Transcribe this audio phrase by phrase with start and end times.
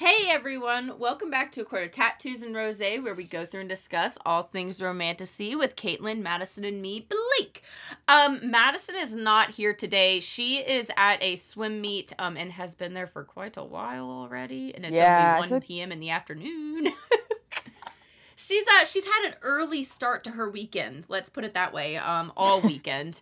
[0.00, 3.68] Hey everyone, welcome back to a quarter tattoos and rose, where we go through and
[3.68, 7.62] discuss all things romantasy with Caitlin, Madison, and me, Blake.
[8.08, 10.20] Um, Madison is not here today.
[10.20, 14.08] She is at a swim meet, um, and has been there for quite a while
[14.08, 15.92] already, and it's Yeah, only one should- p.m.
[15.92, 16.88] in the afternoon.
[18.40, 21.04] she's uh she's had an early start to her weekend.
[21.08, 21.96] Let's put it that way.
[21.96, 23.20] Um, all weekend.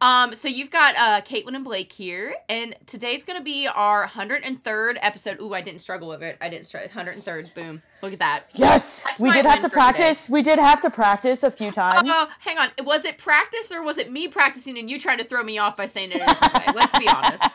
[0.00, 4.98] Um, so you've got uh Caitlin and Blake here, and today's gonna be our 103rd
[5.00, 5.40] episode.
[5.40, 6.36] Ooh, I didn't struggle with it.
[6.40, 6.88] I didn't struggle.
[6.90, 7.54] 103rd.
[7.54, 7.82] Boom.
[8.02, 8.44] Look at that.
[8.54, 9.74] Yes, That's we did have to for today.
[9.74, 10.28] practice.
[10.28, 12.08] We did have to practice a few times.
[12.10, 12.68] Oh, hang on.
[12.84, 15.76] Was it practice or was it me practicing and you trying to throw me off
[15.76, 16.72] by saying it a different way?
[16.74, 17.44] Let's be honest.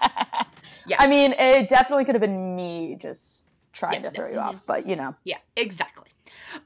[0.88, 0.98] Yeah.
[0.99, 4.62] I mean, it definitely could have been me just trying Yeah, to throw you off,
[4.68, 5.16] but you know.
[5.24, 6.10] Yeah, exactly.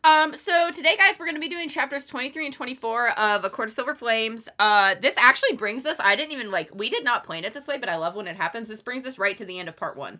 [0.03, 3.69] Um, so today, guys, we're gonna be doing chapters 23 and 24 of A Court
[3.69, 4.49] of Silver Flames.
[4.59, 7.67] Uh, this actually brings us, I didn't even like, we did not plan it this
[7.67, 8.67] way, but I love when it happens.
[8.67, 10.19] This brings us right to the end of part one.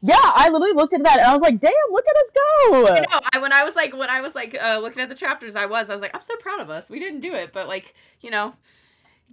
[0.00, 2.86] Yeah, I literally looked at that and I was like, "Damn, look at us go!"
[2.86, 5.14] I know, I, when I was like, when I was like, uh, looking at the
[5.14, 6.90] chapters, I was, I was like, I'm so proud of us.
[6.90, 8.54] We didn't do it, but like, you know,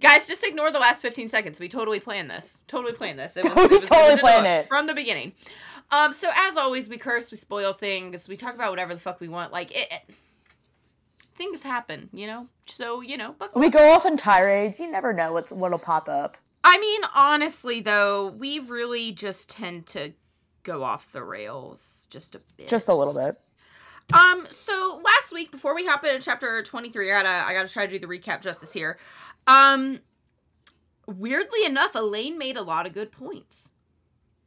[0.00, 1.60] guys, just ignore the last 15 seconds.
[1.60, 2.62] We totally planned this.
[2.66, 3.36] Totally planned this.
[3.36, 4.68] It was, We it was, totally it was the planned it.
[4.68, 5.34] from the beginning.
[5.90, 9.20] Um, so as always, we curse, we spoil things, we talk about whatever the fuck
[9.20, 9.52] we want.
[9.52, 10.14] Like it, it
[11.36, 12.48] things happen, you know.
[12.66, 13.72] So you know, We up.
[13.72, 14.78] go off on tirades.
[14.80, 16.36] You never know what's what'll pop up.
[16.64, 20.12] I mean, honestly, though, we really just tend to
[20.62, 22.68] go off the rails just a bit.
[22.68, 23.38] Just a little bit.
[24.12, 27.86] Um, so last week, before we hop into chapter 23, I gotta I gotta try
[27.86, 28.98] to do the recap justice here.
[29.46, 30.00] Um
[31.06, 33.70] weirdly enough, Elain made a lot of good points.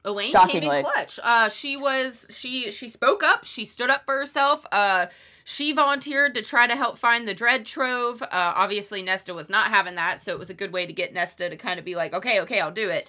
[0.08, 1.20] Elain came in clutch.
[1.22, 4.66] Uh she was she she spoke up, she stood up for herself.
[4.72, 5.08] Uh
[5.44, 8.22] she volunteered to try to help find the dread trove.
[8.24, 11.14] Uh obviously Nesta was not having that, so it was a good way to get
[11.14, 13.08] Nesta to kind of be like, "Okay, okay, I'll do it."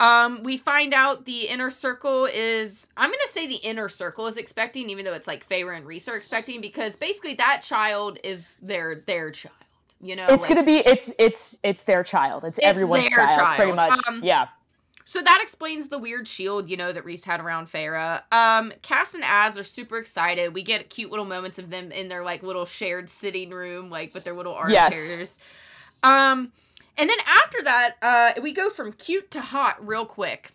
[0.00, 4.36] Um, we find out the inner circle is I'm gonna say the inner circle is
[4.36, 8.58] expecting, even though it's like Feyre and Rhys are expecting, because basically that child is
[8.62, 9.54] their their child.
[10.00, 12.44] You know, It's like- gonna be it's it's it's their child.
[12.44, 13.98] It's, It's everyone's their child, pretty much.
[14.06, 14.46] Um, yeah.
[15.08, 18.20] So that explains the weird shield, you know, that Rhys had around Feyre.
[18.30, 20.52] Um, Cass and Az are super excited.
[20.52, 24.12] We get cute little moments of them in their like little shared sitting room, like
[24.12, 24.92] with their little Yes.
[24.92, 25.38] armchairs.
[26.02, 26.52] Um,
[26.98, 30.52] and then after that, uh, we go from cute to hot real quick.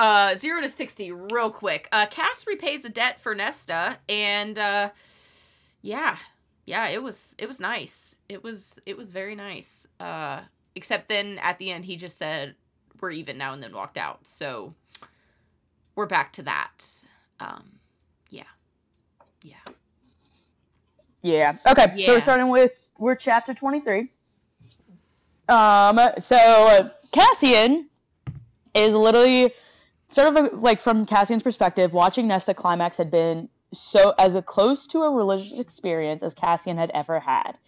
[0.00, 1.88] Uh, zero to sixty real quick.
[1.92, 4.90] Uh, Cass repays a debt for Nesta, and uh,
[5.80, 6.16] yeah,
[6.66, 8.16] yeah, it was it was nice.
[8.28, 9.86] It was it was very nice.
[10.00, 10.40] Uh,
[10.74, 12.56] except then at the end, he just said,
[13.02, 14.20] "We're even now," and then walked out.
[14.26, 14.74] So
[15.96, 16.86] we're back to that.
[17.40, 17.64] Um,
[18.30, 18.44] yeah,
[19.42, 19.56] yeah.
[21.22, 21.56] Yeah.
[21.66, 22.00] Okay.
[22.00, 24.10] So we're starting with we're chapter twenty three.
[25.48, 26.00] Um.
[26.18, 27.88] So Cassian
[28.74, 29.52] is literally
[30.08, 34.86] sort of like from Cassian's perspective, watching Nesta climax had been so as a close
[34.86, 37.58] to a religious experience as Cassian had ever had.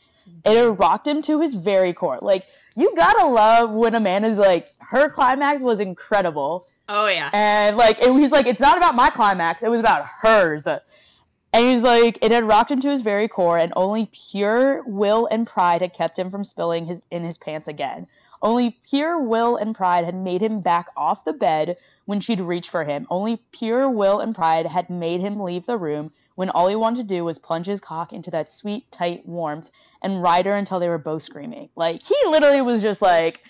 [0.45, 2.19] It rocked him to his very core.
[2.21, 2.45] Like
[2.77, 6.67] you gotta love when a man is like her climax was incredible.
[6.89, 7.31] Oh yeah.
[7.33, 10.67] And like it, he's like, it's not about my climax, it was about hers.
[10.67, 15.27] And he's like, it had rocked him to his very core, and only pure will
[15.31, 18.09] and pride had kept him from spilling his in his pants again.
[18.43, 22.69] Only pure will and pride had made him back off the bed when she'd reach
[22.69, 23.07] for him.
[23.09, 27.09] Only pure will and pride had made him leave the room when all he wanted
[27.09, 29.71] to do was plunge his cock into that sweet, tight warmth
[30.03, 31.69] and ride her until they were both screaming.
[31.77, 33.41] Like he literally was just like,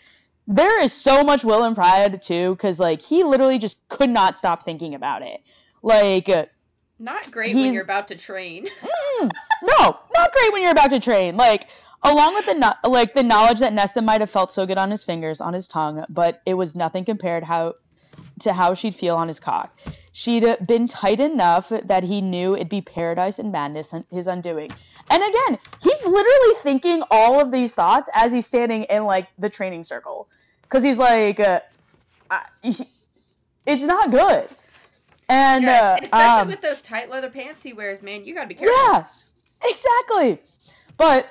[0.46, 4.36] there is so much will and pride too, because like he literally just could not
[4.36, 5.40] stop thinking about it.
[5.82, 6.46] Like, uh,
[6.98, 8.66] Not great when you're about to train.
[8.82, 9.30] mm,
[9.62, 11.36] no, not great when you're about to train.
[11.36, 11.68] Like,
[12.02, 14.90] along with the no- like the knowledge that Nesta might have felt so good on
[14.90, 17.74] his fingers, on his tongue, but it was nothing compared how
[18.40, 19.76] to how she'd feel on his cock.
[20.16, 24.70] She'd been tight enough that he knew it'd be paradise and madness on his undoing.
[25.10, 29.50] And again, he's literally thinking all of these thoughts as he's standing in like the
[29.50, 30.28] training circle,
[30.62, 31.58] because he's like, uh,
[32.30, 32.88] I, he-
[33.66, 34.48] it's not good.
[35.28, 38.34] And Yes, uh, and especially um, with those tight leather pants he wears, man, you
[38.36, 38.76] gotta be careful.
[38.92, 39.06] yeah,
[39.64, 40.38] exactly.
[40.96, 41.26] But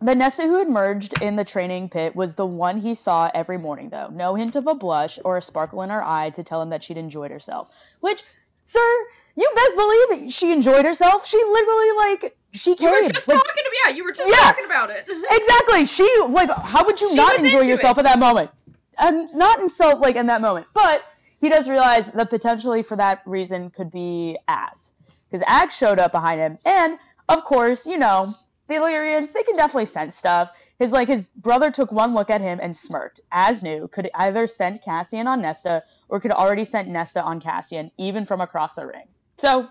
[0.00, 3.58] the Nesta who had merged in the training pit was the one he saw every
[3.58, 4.08] morning, though.
[4.08, 6.82] No hint of a blush or a sparkle in her eye to tell him that
[6.82, 7.70] she'd enjoyed herself.
[8.00, 8.22] Which,
[8.62, 9.06] sir,
[9.36, 11.26] you best believe she enjoyed herself.
[11.26, 13.76] She literally, like, she You were just like, talking to me.
[13.84, 14.36] Yeah, you were just Yeah.
[14.36, 15.04] talking about it.
[15.30, 15.84] exactly.
[15.84, 18.00] She like, how would you She not enjoy yourself it.
[18.00, 18.50] at that moment?
[18.98, 21.02] And not in so like in that moment, but
[21.40, 24.92] he does realize that potentially for that reason could be Az,
[25.30, 26.98] because Az showed up behind him, and
[27.30, 28.34] of course, you know,
[28.70, 30.50] the Illyrians they can definitely sense stuff.
[30.78, 33.20] His like his brother took one look at him and smirked.
[33.32, 37.90] Az knew could either send Cassian on Nesta or could already sent Nesta on Cassian,
[37.98, 39.06] even from across the ring.
[39.36, 39.68] So,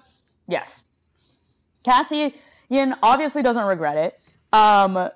[0.48, 0.84] yes.
[1.84, 2.34] Cassian
[3.01, 4.19] obviously doesn't regret it.
[4.54, 5.10] Um,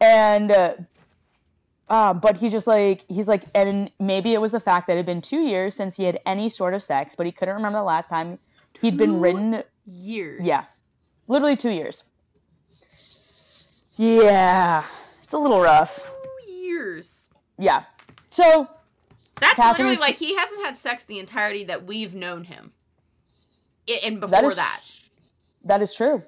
[0.00, 0.74] and uh,
[1.88, 4.98] uh, but he's just like he's like and maybe it was the fact that it
[4.98, 7.78] had been two years since he had any sort of sex but he couldn't remember
[7.78, 8.38] the last time
[8.80, 10.46] he'd been ridden Years.
[10.46, 10.64] yeah
[11.28, 12.02] literally two years
[13.98, 14.84] yeah
[15.22, 15.98] it's a little rough
[16.46, 17.28] Two years.
[17.58, 17.84] yeah
[18.30, 18.68] so
[19.40, 22.72] That's literally like he hasn't had sex the entirety that we've known him.
[23.88, 24.80] I- and before that is that.
[25.64, 26.22] that is true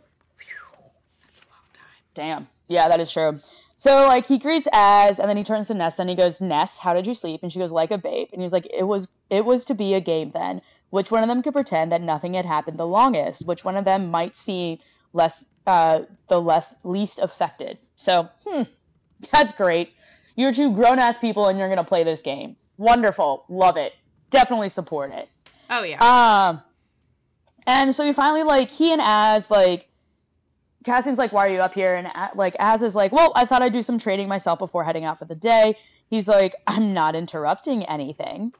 [1.22, 1.84] That's a long time.
[2.14, 2.48] Damn.
[2.68, 3.38] Yeah, that is true.
[3.76, 6.76] So like he greets Az and then he turns to Nessa and he goes, Ness,
[6.76, 7.40] how did you sleep?
[7.42, 8.28] And she goes, like a babe.
[8.32, 10.60] And he's like, It was it was to be a game then.
[10.90, 13.46] Which one of them could pretend that nothing had happened the longest?
[13.46, 14.80] Which one of them might see
[15.12, 17.78] less uh the less least affected?
[17.96, 18.62] So, hmm,
[19.32, 19.92] that's great.
[20.36, 22.56] You're two grown ass people and you're gonna play this game.
[22.78, 23.44] Wonderful.
[23.48, 23.92] Love it.
[24.30, 25.28] Definitely support it.
[25.68, 25.98] Oh yeah.
[26.48, 26.62] Um,
[27.66, 29.86] and so we finally like he and Az like
[30.84, 33.62] Cassian's like, "Why are you up here?" And like Az is like, "Well, I thought
[33.62, 35.76] I'd do some training myself before heading out for the day."
[36.08, 38.52] He's like, "I'm not interrupting anything."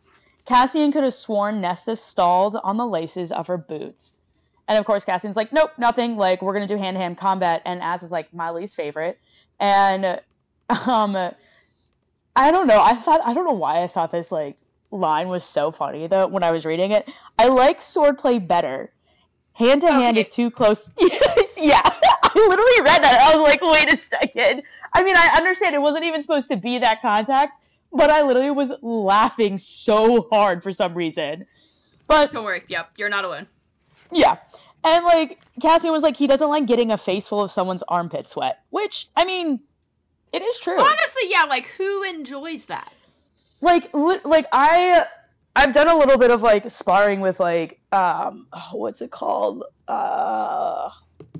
[0.44, 4.19] Cassian could have sworn Nesta stalled on the laces of her boots.
[4.68, 6.16] And of course, Cassian's like, nope, nothing.
[6.16, 7.62] Like, we're going to do hand to hand combat.
[7.64, 9.18] And Az is like, my least favorite.
[9.58, 10.20] And,
[10.68, 11.16] um,
[12.36, 12.80] I don't know.
[12.80, 14.56] I thought, I don't know why I thought this, like,
[14.90, 17.08] line was so funny, though, when I was reading it.
[17.38, 18.92] I like swordplay better.
[19.52, 20.88] Hand to hand is too close.
[21.56, 21.82] yeah.
[21.84, 23.20] I literally read that.
[23.20, 24.62] I was like, wait a second.
[24.94, 27.58] I mean, I understand it wasn't even supposed to be that contact,
[27.92, 31.44] but I literally was laughing so hard for some reason.
[32.06, 32.62] But Don't worry.
[32.68, 32.92] Yep.
[32.96, 33.48] You're not alone.
[34.12, 34.36] Yeah.
[34.84, 38.26] And like Cassian was like, he doesn't like getting a face full of someone's armpit
[38.28, 39.60] sweat, which I mean,
[40.32, 40.80] it is true.
[40.80, 41.44] Honestly, yeah.
[41.44, 42.92] Like who enjoys that?
[43.60, 45.04] Like, li- like I,
[45.54, 49.64] I've done a little bit of like sparring with like, um, oh, what's it called?
[49.86, 50.88] Uh,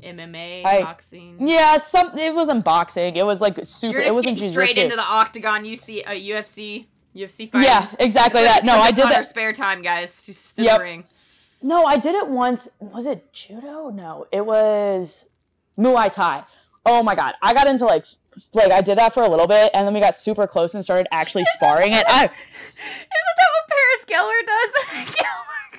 [0.02, 1.36] MMA, I- boxing.
[1.48, 2.16] yeah, some.
[2.18, 3.16] It wasn't boxing.
[3.16, 3.92] It was like super.
[3.92, 5.64] You're It just wasn't getting straight into the octagon.
[5.64, 7.62] You see a UFC, UFC fight.
[7.64, 8.64] Yeah, exactly that.
[8.64, 9.26] No, I did Our that.
[9.26, 10.22] spare time, guys.
[10.24, 10.80] Just in Yep.
[10.80, 11.04] ring.
[11.62, 12.68] No, I did it once.
[12.80, 13.90] Was it judo?
[13.90, 15.24] No, it was
[15.78, 16.44] Muay Thai.
[16.86, 18.06] Oh my god, I got into like
[18.54, 20.82] like I did that for a little bit, and then we got super close and
[20.82, 22.04] started actually sparring it.
[22.08, 25.76] I, Isn't that what Paris Geller does?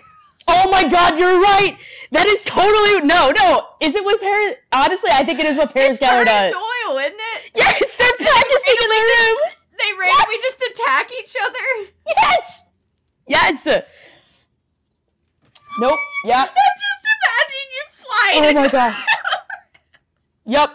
[0.47, 1.77] oh my god, you're right.
[2.11, 3.67] That is totally no, no.
[3.79, 4.57] Is it what Paris?
[4.71, 6.53] Honestly, I think it is what Paris it's Geller does.
[6.53, 7.51] Doyle, isn't it?
[7.55, 9.37] Yes, they're practicing in the room.
[9.79, 11.91] They randomly just attack each other.
[12.05, 12.63] Yes,
[13.27, 13.67] yes.
[15.79, 15.97] Nope.
[16.25, 16.35] Yep.
[16.35, 16.45] I'm
[16.77, 18.57] just imagining you flying.
[18.57, 18.95] Oh my god.
[20.45, 20.69] Yep.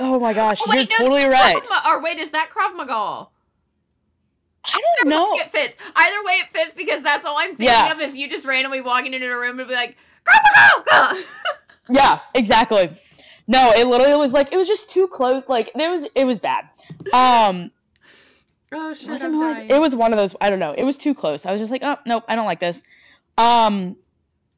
[0.00, 1.56] Oh my gosh, Oh, wait, you're no, totally right.
[1.68, 3.26] Ma- or wait, is that Krav Maga?
[4.64, 5.34] I don't know.
[5.34, 5.76] It fits.
[5.96, 7.90] Either way, it fits because that's all I'm thinking Yeah.
[7.92, 11.22] of is you just randomly walking into a room and be like, Krav Maga!
[11.90, 12.90] Yeah, exactly.
[13.46, 15.42] No, it literally was like it was just too close.
[15.48, 16.68] Like there was, it was bad.
[17.14, 17.70] Um,
[18.74, 19.70] oh it shit, wasn't I'm dying.
[19.70, 20.34] it was one of those.
[20.42, 20.74] I don't know.
[20.76, 21.46] It was too close.
[21.46, 22.82] I was just like, oh nope, I don't like this.
[23.38, 23.96] Um,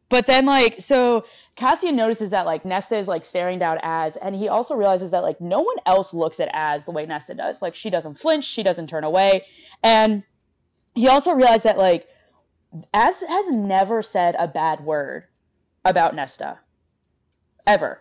[0.09, 1.25] but then like so
[1.55, 5.23] Cassian notices that like Nesta is like staring down Az, and he also realizes that
[5.23, 7.63] like no one else looks at Az the way Nesta does.
[7.63, 9.45] Like she doesn't flinch, she doesn't turn away,
[9.83, 10.25] and
[10.95, 12.09] he also realized that like
[12.95, 15.25] Az has never said a bad word
[15.85, 16.59] about Nesta,
[17.67, 18.01] ever.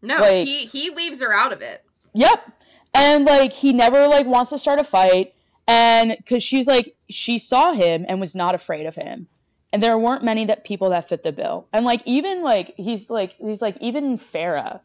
[0.00, 1.84] no, like- he he leaves her out of it.
[2.14, 2.52] Yep.
[2.94, 5.34] And like he never like wants to start a fight
[5.66, 9.26] and cuz she's like she saw him and was not afraid of him.
[9.74, 11.66] And there weren't many that people that fit the bill.
[11.72, 14.78] And like even like he's like he's like even Feyre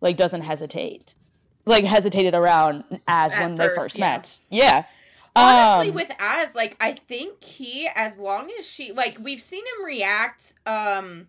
[0.00, 1.14] like doesn't hesitate.
[1.66, 4.16] Like hesitated around as At when they first, first yeah.
[4.16, 4.40] met.
[4.48, 4.84] Yeah.
[5.36, 9.64] Honestly, Um, with Az, like I think he, as long as she, like we've seen
[9.66, 11.28] him react, um,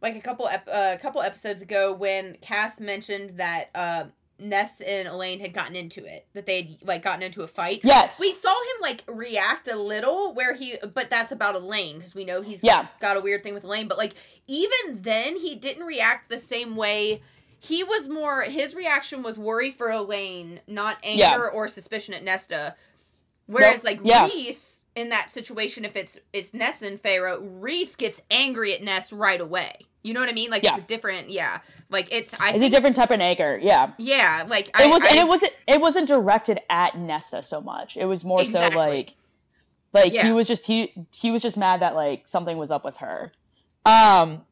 [0.00, 4.04] like a couple ep- uh, a couple episodes ago when Cass mentioned that uh
[4.38, 7.80] Ness and Elain had gotten into it, that they had like gotten into a fight.
[7.84, 8.18] yes.
[8.18, 12.24] We saw him like react a little where he, but that's about Elain because we
[12.24, 12.86] know he's Yeah.
[13.00, 13.86] got a weird thing with Elain.
[13.88, 14.14] But like
[14.46, 17.22] even then, he didn't react the same way.
[17.60, 21.48] He was more his reaction was worry for Elain, not anger Yeah.
[21.52, 22.74] or suspicion at Nesta.
[23.46, 24.24] Whereas like Yeah.
[24.26, 29.12] Rhys in that situation, if it's it's Ness and Feyre, Rhys gets angry at Ness
[29.12, 29.76] right away.
[30.02, 30.50] You know what I mean?
[30.50, 30.74] Like Yeah.
[30.74, 31.60] it's a different, yeah.
[31.94, 33.58] Like it's I it's a different type of anger.
[33.62, 33.92] Yeah.
[33.98, 34.44] yeah.
[34.48, 37.96] Like It I, was I, and it wasn't it wasn't directed at Nesta so much.
[37.96, 38.72] It was more Exactly.
[38.72, 39.14] so like
[39.92, 40.26] like Yeah.
[40.26, 43.30] he was just he he was just mad that like something was up with her.
[43.86, 44.42] Um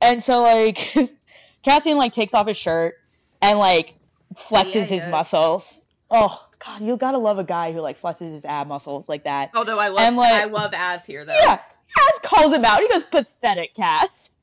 [0.00, 0.94] and so like
[1.62, 2.94] Cassian like takes off his shirt
[3.42, 3.94] and like
[4.34, 5.10] flexes Yeah, his does.
[5.10, 5.80] muscles.
[6.10, 9.50] Oh God, you gotta love a guy who like flexes his ab muscles like that.
[9.54, 11.34] Although I love And, like- I love Az here though.
[11.38, 11.56] Yeah,
[11.94, 12.80] Cass calls him out.
[12.80, 14.30] He goes, "Pathetic, Cass."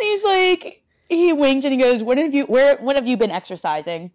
[0.00, 3.16] and he's like, he winks and he goes, "When have you where when have you
[3.16, 4.10] been exercising?"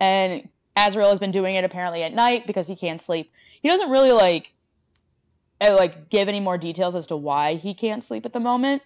[0.00, 3.32] And Azriel has been doing it apparently at night because he can't sleep.
[3.60, 4.52] He doesn't really like
[5.60, 8.82] uh, like give any more details as to why he can't sleep at the moment.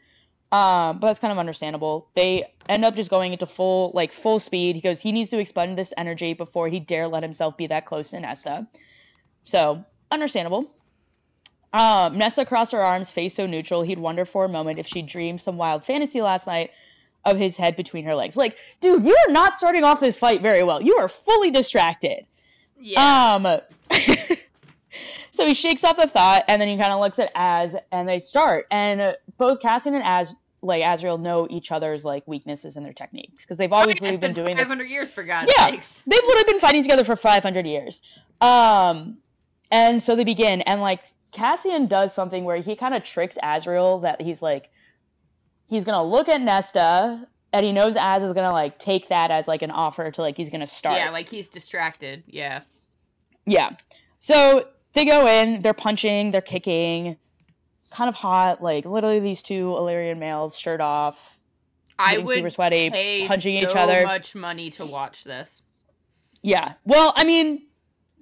[0.50, 2.08] Um, but that's kind of understandable.
[2.14, 4.76] They end up just going into full like full speed.
[4.76, 7.86] He goes, he needs to expend this energy before he dare let himself be that
[7.86, 8.66] close to Nesta.
[9.44, 10.70] So understandable.
[11.72, 15.00] Um, Nesta crossed her arms, face so neutral, he'd wonder for a moment if she
[15.02, 16.70] dreamed some wild fantasy last night
[17.24, 18.36] of his head between her legs.
[18.36, 20.82] Like, dude, you are not starting off this fight very well.
[20.82, 22.26] You are fully distracted.
[22.78, 23.34] Yeah.
[23.34, 23.60] Um,
[25.32, 28.08] so he shakes off the thought, and then he kind of looks at Az, and
[28.08, 28.66] they start.
[28.70, 32.92] And uh, both Cassian and Az, like Azriel, know each other's like weaknesses and their
[32.92, 35.70] techniques because they've always mean, really it's been, doing this 500 years for God's Yeah.
[35.70, 36.02] sakes.
[36.06, 38.02] they've literally been fighting together for 500 years.
[38.40, 39.18] Um,
[39.70, 44.02] and so they begin, and like Cassian does something where he kind of tricks Azriel
[44.02, 44.70] that he's like,
[45.66, 49.48] he's gonna look at Nesta, and he knows Az is gonna like take that as
[49.48, 50.96] like an offer to like he's gonna start.
[50.96, 52.22] Yeah, like he's distracted.
[52.26, 52.60] Yeah.
[53.46, 53.70] Yeah.
[54.20, 57.16] So they go in, they're punching, they're kicking,
[57.90, 61.18] kind of hot, like literally these two Illyrian males, shirt off,
[61.98, 64.04] I getting super would sweaty, pay punching so each other.
[64.04, 65.62] much money to watch this.
[66.42, 66.74] Yeah.
[66.84, 67.66] Well, I mean,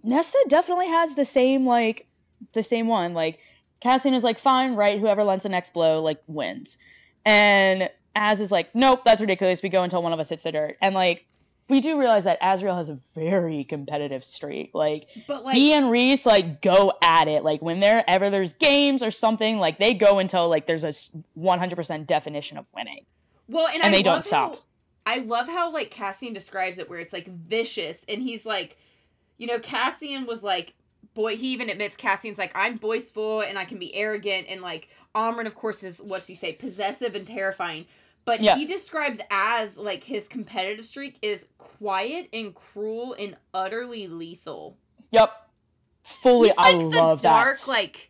[0.02, 2.06] Nesta definitely has the same like
[2.52, 3.14] the same one.
[3.14, 3.38] Like
[3.80, 6.76] Cassian is like, fine, right, whoever lands the next blow, like, wins.
[7.24, 9.62] And Az is like, nope, that's ridiculous.
[9.62, 10.76] We go until one of us hits the dirt.
[10.80, 11.26] And like
[11.70, 14.72] we do realize that Azriel has a very competitive streak.
[14.74, 17.44] Like But like he and Rhys like go at it.
[17.44, 20.92] Like when there ever there's games or something, like they go until like there's a
[21.38, 23.06] 100% definition of winning.
[23.48, 24.54] Well, and, And they don't stop.
[24.54, 24.58] How,
[25.06, 28.76] I love how like Cassian describes it, where it's like vicious, and he's like,
[29.38, 30.74] you know, Cassian was like,
[31.14, 31.36] boy.
[31.36, 35.46] He even admits Cassian's like, I'm boastful and I can be arrogant, and like Amren,
[35.46, 37.86] of course, is what's he say, possessive and terrifying.
[38.24, 38.56] But Yeah.
[38.56, 44.76] he describes as like his competitive streak is quiet and cruel and utterly lethal.
[45.10, 45.32] Yep.
[46.22, 47.68] Fully He's I like the love dark, that.
[47.68, 48.09] like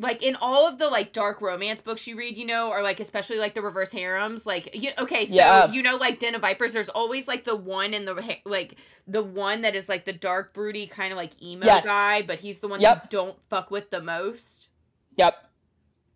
[0.00, 3.00] like in all of the like dark romance books you read, you know, or like
[3.00, 5.70] especially like the reverse harems, like you, okay, so Yeah.
[5.72, 8.76] you know, like Den of Vipers, there's always like the one in the like
[9.08, 11.84] the one that is like the dark, broody kind of like emo Yes.
[11.84, 13.02] guy, but he's the one Yep.
[13.02, 14.68] that don't fuck with the most.
[15.16, 15.34] Yep.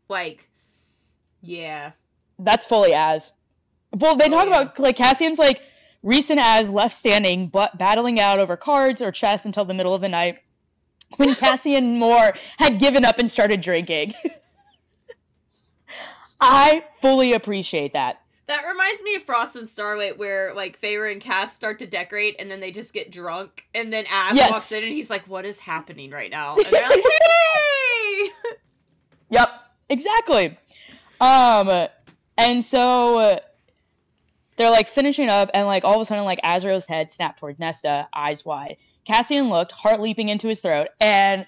[0.08, 0.48] Like,
[1.40, 1.92] yeah,
[2.38, 3.32] That's fully as.
[3.92, 4.60] Well, they Oh, talk yeah.
[4.60, 5.60] about like Cassian's like
[6.04, 10.00] recent as left standing, but battling out over cards or chess until the middle of
[10.02, 10.38] the night.
[11.16, 14.14] When Cassian Moore had given up and started drinking.
[16.40, 18.20] I fully appreciate that.
[18.46, 22.36] that reminds me of Frost and Starlight, where like Feyre and Cass start to decorate,
[22.38, 24.50] and then they just get drunk, and then Ash Yes.
[24.50, 28.30] walks in, and he's like, "What is happening right now?" And they're like, "Hey!"
[29.30, 29.48] Yep,
[29.88, 30.58] exactly.
[31.20, 31.88] Um,
[32.36, 33.38] and so uh,
[34.56, 37.58] they're like finishing up, and like all of a sudden, like Azriel's head snapped toward
[37.58, 38.76] Nesta, eyes wide.
[39.04, 41.46] Cassian looked, heart leaping into his throat, and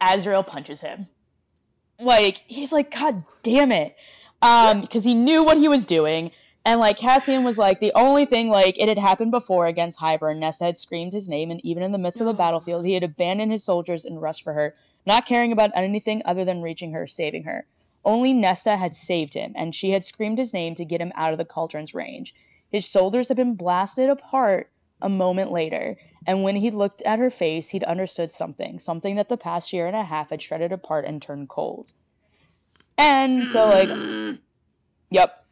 [0.00, 1.08] Azriel punches him.
[1.98, 3.96] Like he's like, God damn it,
[4.40, 6.30] um, because he knew what he was doing.
[6.64, 10.38] And like Cassian was like the only thing like it had happened before against Hybern.
[10.38, 13.02] Nesta had screamed his name, and even in the midst of the battlefield, he had
[13.02, 14.74] abandoned his soldiers and rushed for her,
[15.06, 17.66] not caring about anything other than reaching her, saving her.
[18.04, 21.32] Only Nesta had saved him, and she had screamed his name to get him out
[21.32, 22.34] of the cauldron's range.
[22.70, 24.70] His shoulders had been blasted apart
[25.02, 29.28] a moment later, and when he looked at her face, he'd understood something, something that
[29.28, 31.92] the past year and a half had shredded apart and turned cold.
[32.98, 34.38] And so, like, mm.
[35.10, 35.44] yep,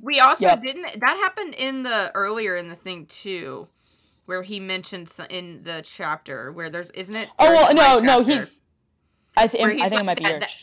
[0.00, 0.62] We also Yep.
[0.62, 1.00] didn't.
[1.00, 3.68] That happened in the earlier in the thing too,
[4.26, 7.28] where he mentioned in the chapter where there's isn't it?
[7.38, 8.44] Oh, well, no, no, he-
[9.36, 10.56] I, th- I he's think it like might be that- that-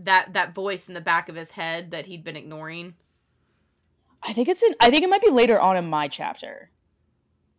[0.00, 2.94] that that voice in the back of his head that he'd been ignoring.
[4.22, 4.74] I think it's in.
[4.80, 6.70] I think it might be later on in my chapter.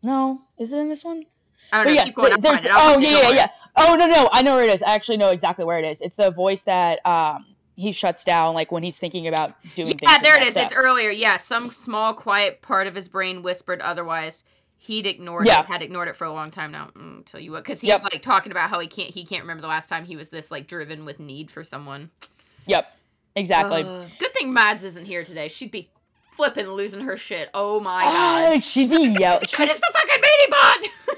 [0.02, 1.24] No, is it in this one?
[1.72, 1.94] I don't But know.
[1.96, 2.32] yes, keep going.
[2.34, 2.72] I'll there's- find it.
[2.72, 3.48] I'll oh yeah, yeah, yeah.
[3.76, 4.82] Oh no, no, I know where it is.
[4.82, 6.02] I actually know exactly where it is.
[6.02, 10.02] It's the voice that um he shuts down like when he's thinking about doing things.
[10.06, 10.56] Yeah, there it is.
[10.56, 10.62] Nesta.
[10.64, 11.12] It's earlier.
[11.12, 14.44] Yeah, some small, quiet part of his brain whispered otherwise.
[14.82, 15.60] He'd ignored Yeah.
[15.62, 15.66] it.
[15.68, 16.88] Had ignored it for a long time now.
[16.96, 18.04] Mm, tell you what, because he's Yep.
[18.04, 19.10] like talking about how he can't.
[19.14, 22.10] He can't remember the last time he was this like driven with need for someone.
[22.66, 22.86] Yep,
[23.36, 23.84] exactly.
[23.84, 24.10] Ugh.
[24.20, 25.48] good thing Mads isn't here today.
[25.50, 25.90] She'd be
[26.40, 27.50] flipping, losing her shit.
[27.54, 28.54] Oh my god.
[28.56, 29.40] Ah, she'd be yelling.
[29.40, 31.18] Good the fucking meaty bot.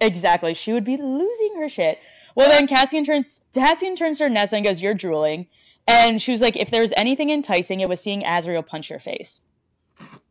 [0.00, 0.52] Exactly.
[0.52, 2.00] She would be losing her shit.
[2.34, 5.46] Well, then Cassian turns Cassian turns to Nessa and goes, "You're drooling,"
[5.86, 8.98] and she was like, "If there was anything enticing, it was seeing Azriel punch your
[8.98, 9.40] face."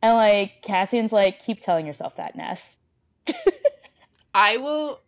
[0.02, 2.76] And like Cassian's like, "Keep telling yourself that, Ness."
[4.34, 5.00] I will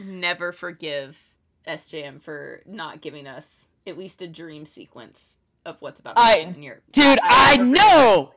[0.00, 1.18] never forgive
[1.68, 3.46] SJM for not giving us
[3.86, 7.56] at least a dream sequence of what's about to I- happen in your Dude, I,
[7.56, 8.32] know.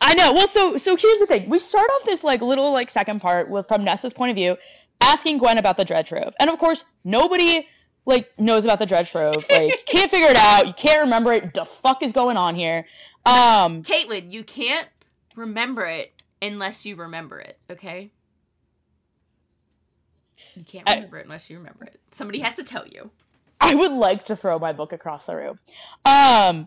[0.00, 0.32] I know.
[0.32, 1.48] Well, so so here's the thing.
[1.48, 4.56] We start off this like little like second part with from Nessa's point of view,
[5.00, 7.66] asking Gwyn about the dread trove, and of course nobody
[8.04, 9.44] like knows about the dread trove.
[9.50, 10.66] Like can't figure it out.
[10.66, 11.54] You can't remember it.
[11.54, 12.84] The fuck is going on here?
[13.24, 14.88] Um, Caitlin, you can't
[15.36, 18.10] remember it unless you remember it, okay?
[20.56, 22.00] You can't I- remember it unless you remember it.
[22.10, 23.10] Somebody has to tell you.
[23.64, 25.58] I would like to throw my book across the room,
[26.04, 26.66] um,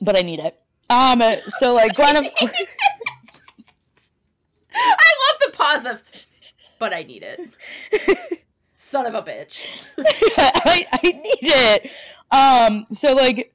[0.00, 0.56] but I need it.
[0.88, 1.20] Um,
[1.58, 2.52] so like Gwyn, of course.
[4.72, 6.02] I love the pause of,
[6.78, 8.44] but I need it.
[8.76, 9.66] Son of a bitch.
[9.98, 11.90] I, I need it.
[12.30, 13.52] Um, so like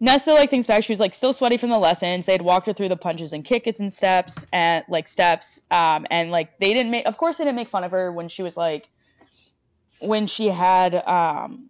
[0.00, 2.26] Nessa like thinks back, she was like still sweaty from the lessons.
[2.26, 5.60] They had walked her through the punches and kickets and steps and like steps.
[5.70, 8.28] Um, and like they didn't make, of course, they didn't make fun of her when
[8.28, 8.88] she was like,
[10.00, 11.69] when she had, um,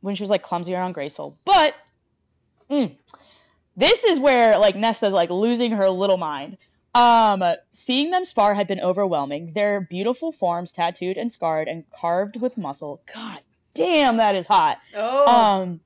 [0.00, 1.36] when she was like clumsy or ungraceful.
[1.44, 1.74] But
[2.70, 2.94] mm,
[3.76, 6.56] this is where like Nessa's like losing her little mind.
[6.94, 9.52] Um, seeing them spar had been overwhelming.
[9.54, 13.02] Their beautiful forms tattooed and scarred and carved with muscle.
[13.14, 13.40] God
[13.74, 14.78] damn, that is hot.
[14.96, 15.26] Oh.
[15.26, 15.80] Um,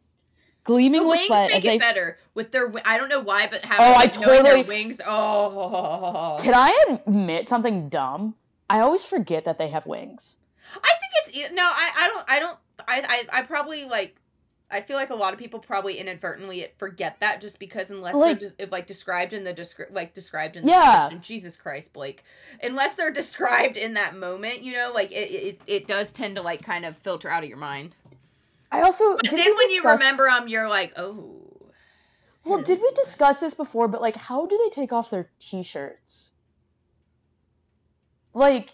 [0.65, 1.79] gleaming the with wings make as it they.
[1.79, 2.73] better with their.
[2.87, 5.01] I don't know why, but having Oh, I like, their totally- wings.
[5.07, 8.35] Oh, Can I admit something dumb?
[8.71, 10.37] I always forget that they have wings.
[10.75, 10.89] I
[11.27, 11.65] think it's no.
[11.65, 12.25] I I don't.
[12.29, 12.59] I don't.
[12.81, 14.17] I I, I probably like.
[14.75, 18.41] I feel like a lot of people probably inadvertently forget that just because unless Like-
[18.41, 20.93] they're de- like described in the descri- like described in the Yeah.
[21.11, 21.21] description.
[21.21, 22.25] Jesus Christ, Blake.
[22.63, 26.43] Unless they're described in that moment, you know, like it, it it does tend to
[26.43, 27.97] like kind of filter out of your mind.
[28.71, 29.17] I also.
[29.17, 31.41] But did then when you remember them, you're like, oh.
[32.45, 33.89] Well, did we discuss this before?
[33.89, 36.31] But like, how do they take off their t-shirts?
[38.35, 38.71] Like,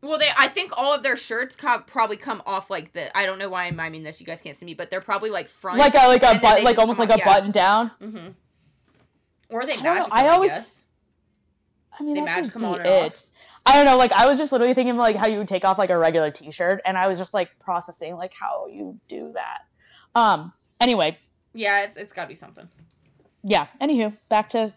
[0.00, 0.28] Well, they.
[0.38, 3.16] I think all of their shirts co- probably come off like the.
[3.16, 4.20] I don't know why I'm miming this.
[4.20, 5.78] You guys can't see me, but they're probably like front.
[5.78, 7.24] like a like a but like almost like a yeah.
[7.24, 7.90] button down.
[8.00, 8.28] Mm-hmm.
[9.50, 10.12] Or they I magic.
[10.12, 10.84] I always- I guess.
[11.98, 13.12] I mean, They come on and it.
[13.12, 13.24] off.
[13.66, 13.96] I don't know.
[13.96, 16.30] Like, I was just literally thinking like how you would take off like a regular
[16.30, 19.62] T-shirt, and I was just like processing like how you do that.
[20.14, 20.52] Um.
[20.80, 21.18] Anyway,
[21.54, 22.68] Yeah, it's it's got to be something.
[23.42, 23.66] yeah.
[23.80, 24.72] Anywho, back to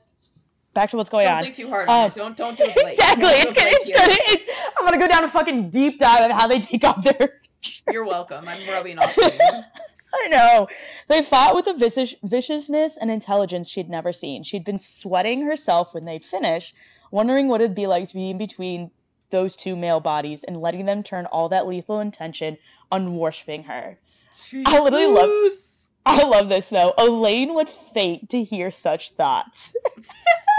[0.73, 1.43] back to what's going don't on.
[1.43, 2.13] think too hard on uh, it.
[2.13, 2.77] Don't don't do it.
[2.77, 3.23] Exactly.
[3.23, 4.45] Don't It's gonna, it's gonna, it's,
[4.77, 7.41] I'm gonna go down a fucking deep dive of how they take off their.
[7.91, 8.47] You're welcome.
[8.47, 9.13] I'm rubbing off.
[10.13, 10.67] I know.
[11.07, 14.43] They fought with a vicious, viciousness and intelligence she'd never seen.
[14.43, 16.73] She'd been sweating herself when they'd finished,
[17.11, 18.91] wondering what it'd be like to be in between
[19.29, 22.57] those two male bodies and letting them turn all that lethal intention
[22.91, 23.97] on worshiping her.
[24.65, 25.51] I literally love-.
[26.05, 26.93] I love this though.
[26.97, 29.71] Elain would faint to hear such thoughts.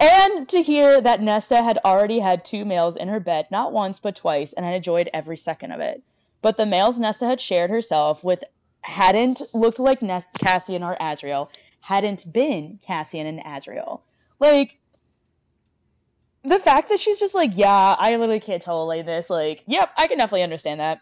[0.00, 3.98] and to hear that Nesta had already had two males in her bed, not once
[3.98, 6.02] but twice, and had enjoyed every second of it.
[6.42, 8.44] But the males Nesta had shared herself with
[8.82, 11.48] hadn't looked like Nest- Cassian or Azriel,
[11.80, 14.00] hadn't been Cassian and Azriel.
[14.40, 14.78] Like,
[16.42, 19.90] the fact that she's just like, yeah, I literally can't tell Elain this, like, yep,
[19.96, 21.00] I can definitely understand that.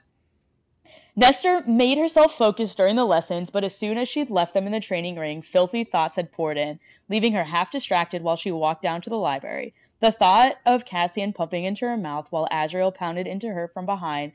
[1.15, 4.73] Nestor made herself focus during the lessons, but as soon as she'd left them in
[4.73, 6.79] the training ring, filthy thoughts had poured in,
[7.11, 9.75] leaving her half distracted while she walked down to the library.
[10.01, 14.33] The thought of Cassian pumping into her mouth while Azriel pounded into her from behind,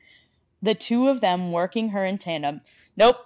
[0.62, 2.62] the two of them working her in tandem.
[2.96, 3.18] Nope.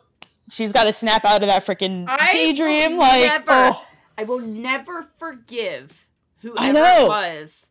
[0.50, 2.98] She's got to snap out of that freaking daydream.
[2.98, 3.86] Like, never- oh,
[4.18, 6.08] I will never forgive
[6.40, 7.06] whoever I know.
[7.06, 7.71] it was.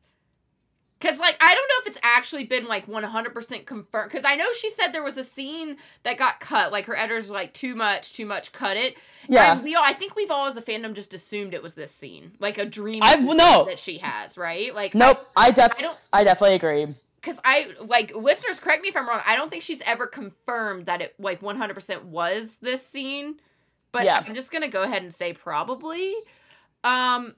[1.01, 4.11] Cause like I don't know if it's actually been like one hundred percent confirmed.
[4.13, 6.73] Cause I know she said there was a scene that got cut.
[6.73, 8.97] Like her editors were like too much, too much, cut it.
[9.27, 9.53] yeah.
[9.53, 11.91] And we all, I think we've all as a fandom just assumed it was this
[11.91, 13.65] scene, like a dream I- no.
[13.67, 14.75] that she has, right?
[14.75, 15.27] Like Nope.
[15.37, 16.95] I, def- I don't- I definitely agree.
[17.17, 18.61] because I like listeners.
[18.61, 19.21] Correct me if I'm wrong.
[19.27, 23.37] I don't think she's ever confirmed that it like 100 percent was this scene,
[23.91, 24.23] but Yeah.
[24.23, 26.15] I'm just gonna go ahead and say probably.
[26.85, 27.37] Um,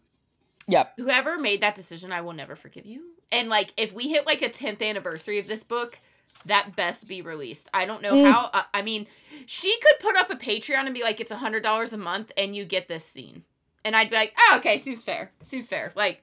[0.66, 0.94] Yep.
[0.96, 3.04] whoever made that decision, I will never forgive you.
[3.32, 5.98] And like, if we hit like a 10th anniversary of this book,
[6.46, 7.68] that best be released.
[7.72, 8.30] I don't know Mm.
[8.30, 8.50] how.
[8.52, 9.06] Uh, I mean,
[9.46, 12.30] she could put up a Patreon and be like, it's a hundred dollars a month,
[12.36, 13.42] and you get this scene,
[13.84, 15.92] and I'd be like, oh, okay, seems fair, seems fair.
[15.94, 16.22] Like,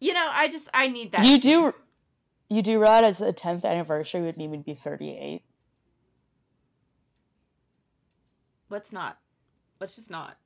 [0.00, 1.24] you know, I just I need that.
[1.24, 1.40] You scene.
[1.40, 1.74] do,
[2.50, 5.42] you do realize the 10th anniversary would even be 38.
[8.68, 9.18] Let's not.
[9.80, 10.36] Let's just not.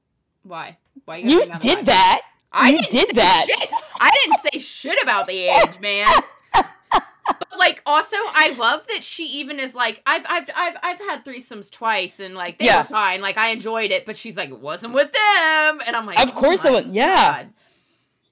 [0.42, 0.76] Why?
[1.04, 2.22] Why You that did that.
[2.52, 3.46] I you didn't did that.
[3.46, 3.70] Shit.
[4.00, 6.08] I didn't say shit about the age, man.
[6.52, 11.24] But like, also, I love that she even is like, I've I've I've I've had
[11.24, 12.78] threesomes twice, and like they Yeah.
[12.78, 13.20] were fine.
[13.20, 16.30] Like I enjoyed it, but she's like, it wasn't with them, and I'm like, Of
[16.30, 17.44] oh course it was- yeah.
[17.44, 17.50] God.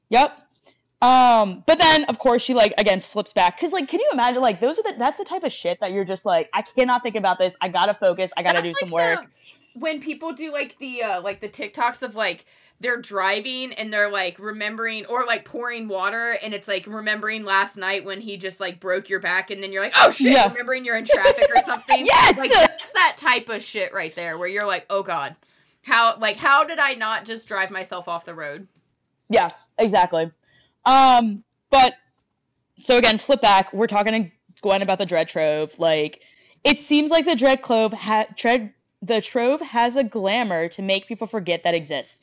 [0.09, 0.39] Yep.
[1.01, 4.43] Um, but then of course she like again flips back because like can you imagine
[4.43, 7.05] like those are the that's the type of shit that you're just like I cannot
[7.05, 7.55] think about this.
[7.61, 8.33] I gotta focus.
[8.37, 9.21] I gotta That's do some work.
[9.21, 12.47] the- when people do like the uh like the TikToks of like
[12.81, 17.77] they're driving and they're like remembering or like pouring water and it's like remembering last
[17.77, 20.49] night when he just like broke your back and then you're like oh shit Yeah.
[20.49, 22.39] remembering you're in traffic or something Yes!
[22.39, 25.35] like that's that type of shit right there where you're like oh god
[25.83, 28.69] how like how did I not just drive myself off the road
[29.29, 30.31] Yeah, exactly.
[30.85, 31.95] Um, but
[32.81, 33.73] so again, flip back.
[33.73, 34.31] We're talking to
[34.63, 35.77] Gwyn about the Dread Trove.
[35.79, 36.21] Like,
[36.65, 41.07] it seems like the Dread Trove ha- Dread the Trove has a glamour to make
[41.07, 42.21] people forget that exists.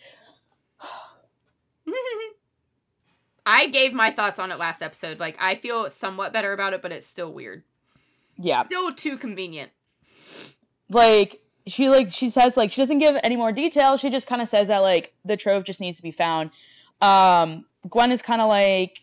[3.46, 6.82] I gave my thoughts on it last episode like I feel somewhat better about it
[6.82, 7.64] but it's still weird
[8.38, 9.72] Yeah, still too convenient
[10.90, 14.00] like she like she says like she doesn't give any more details.
[14.00, 16.52] She just kind of says that like the Trove just needs to be found.
[17.02, 19.02] Um, Gwyn is kind of like.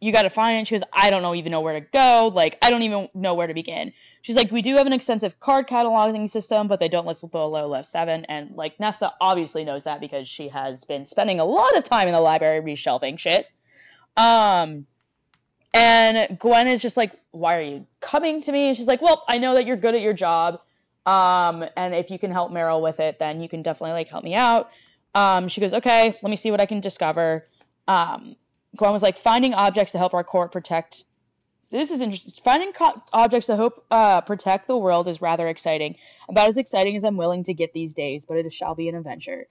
[0.00, 0.66] You got to find it.
[0.66, 2.30] She goes, I don't know even know where to go.
[2.34, 3.92] Like, I don't even know where to begin.
[4.22, 7.50] She's like, we do have an extensive card cataloging system, but they don't list below
[7.50, 8.24] level seven.
[8.26, 12.08] And like Nesta obviously knows that because she has been spending a lot of time
[12.08, 13.46] in the library reshelving shit.
[14.16, 14.86] Um,
[15.72, 18.68] and Gwyn is just like, why are you coming to me?
[18.68, 20.60] And she's like, well, I know that you're good at your job.
[21.06, 24.24] Um, and if you can help Merrill with it, then you can definitely like help
[24.24, 24.70] me out.
[25.14, 27.46] Um, she goes, okay, let me see what I can discover.
[27.86, 28.36] Um,
[28.76, 31.04] Gwyn was like, finding objects to help our court protect.
[31.70, 32.32] This is interesting.
[32.44, 35.96] Finding co- objects to help uh, protect the world is rather exciting.
[36.28, 38.96] About as exciting as I'm willing to get these days, but it shall be an
[38.96, 39.46] adventure.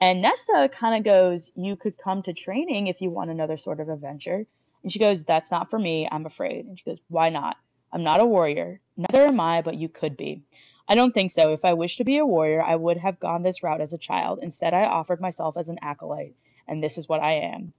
[0.00, 3.80] And Nesta kind of goes, You could come to training if you want another sort
[3.80, 4.46] of adventure.
[4.82, 6.08] And she goes, That's not for me.
[6.10, 6.64] I'm afraid.
[6.64, 7.56] And she goes, Why not?
[7.92, 8.80] I'm not a warrior.
[8.96, 10.42] Neither am I, but you could be.
[10.88, 11.52] I don't think so.
[11.52, 13.98] If I wished to be a warrior, I would have gone this route as a
[13.98, 14.40] child.
[14.42, 16.34] Instead, I offered myself as an acolyte,
[16.66, 17.72] and this is what I am.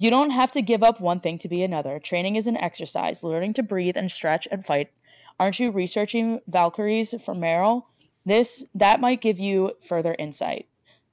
[0.00, 1.98] You don't have to give up one thing to be another.
[1.98, 4.88] Training is an exercise, learning to breathe and stretch and fight.
[5.38, 7.86] Aren't you researching Valkyries for Merrill?
[8.24, 10.66] This that might give you further insight.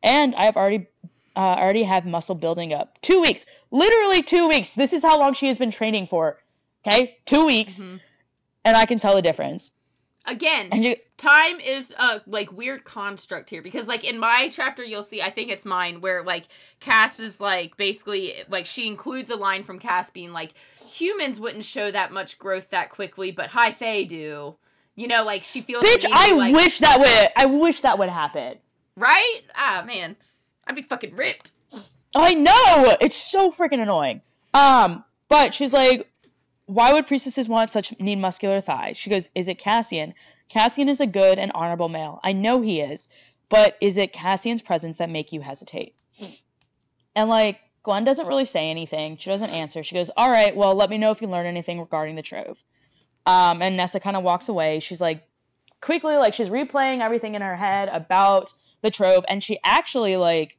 [0.04, 0.88] And I've already
[1.36, 2.98] uh, already have muscle building up.
[3.02, 4.72] Two weeks, literally two weeks.
[4.74, 6.40] This is how long she has been training for.
[6.88, 8.00] Okay, two weeks, Mhm.
[8.64, 9.70] and I can tell the difference.
[10.28, 15.02] Again you, time is a like weird construct here because like in my chapter you'll
[15.02, 16.48] see I think it's mine where like
[16.80, 21.64] Cass is like basically like she includes a line from Cass being like humans wouldn't
[21.64, 24.56] show that much growth that quickly but high fae do.
[24.96, 27.30] You know like she feels bitch, need to I like, wish that would.
[27.36, 28.58] I wish that would happen.
[28.96, 29.42] right?
[29.56, 30.16] Ah man.
[30.68, 31.52] I'd be fucking ripped.
[32.16, 34.22] I know it's so freaking annoying.
[34.54, 36.10] Um, but she's like,
[36.68, 38.98] why would priestesses want such need muscular thighs?
[38.98, 40.14] She goes, is it Cassian?
[40.50, 42.20] Cassian is a good and honorable male.
[42.24, 43.08] I know he is,
[43.50, 45.96] but is it Cassian's presence that make you hesitate?
[47.16, 49.18] And like Gwyn doesn't really say anything.
[49.18, 49.82] She doesn't answer.
[49.82, 52.62] She goes, all right, well, let me know if you learn anything regarding the trove.
[53.26, 54.80] Um, and Nessa kind of walks away.
[54.80, 55.24] She's like,
[55.82, 60.58] quickly, like she's replaying everything in her head about the trove, and she actually like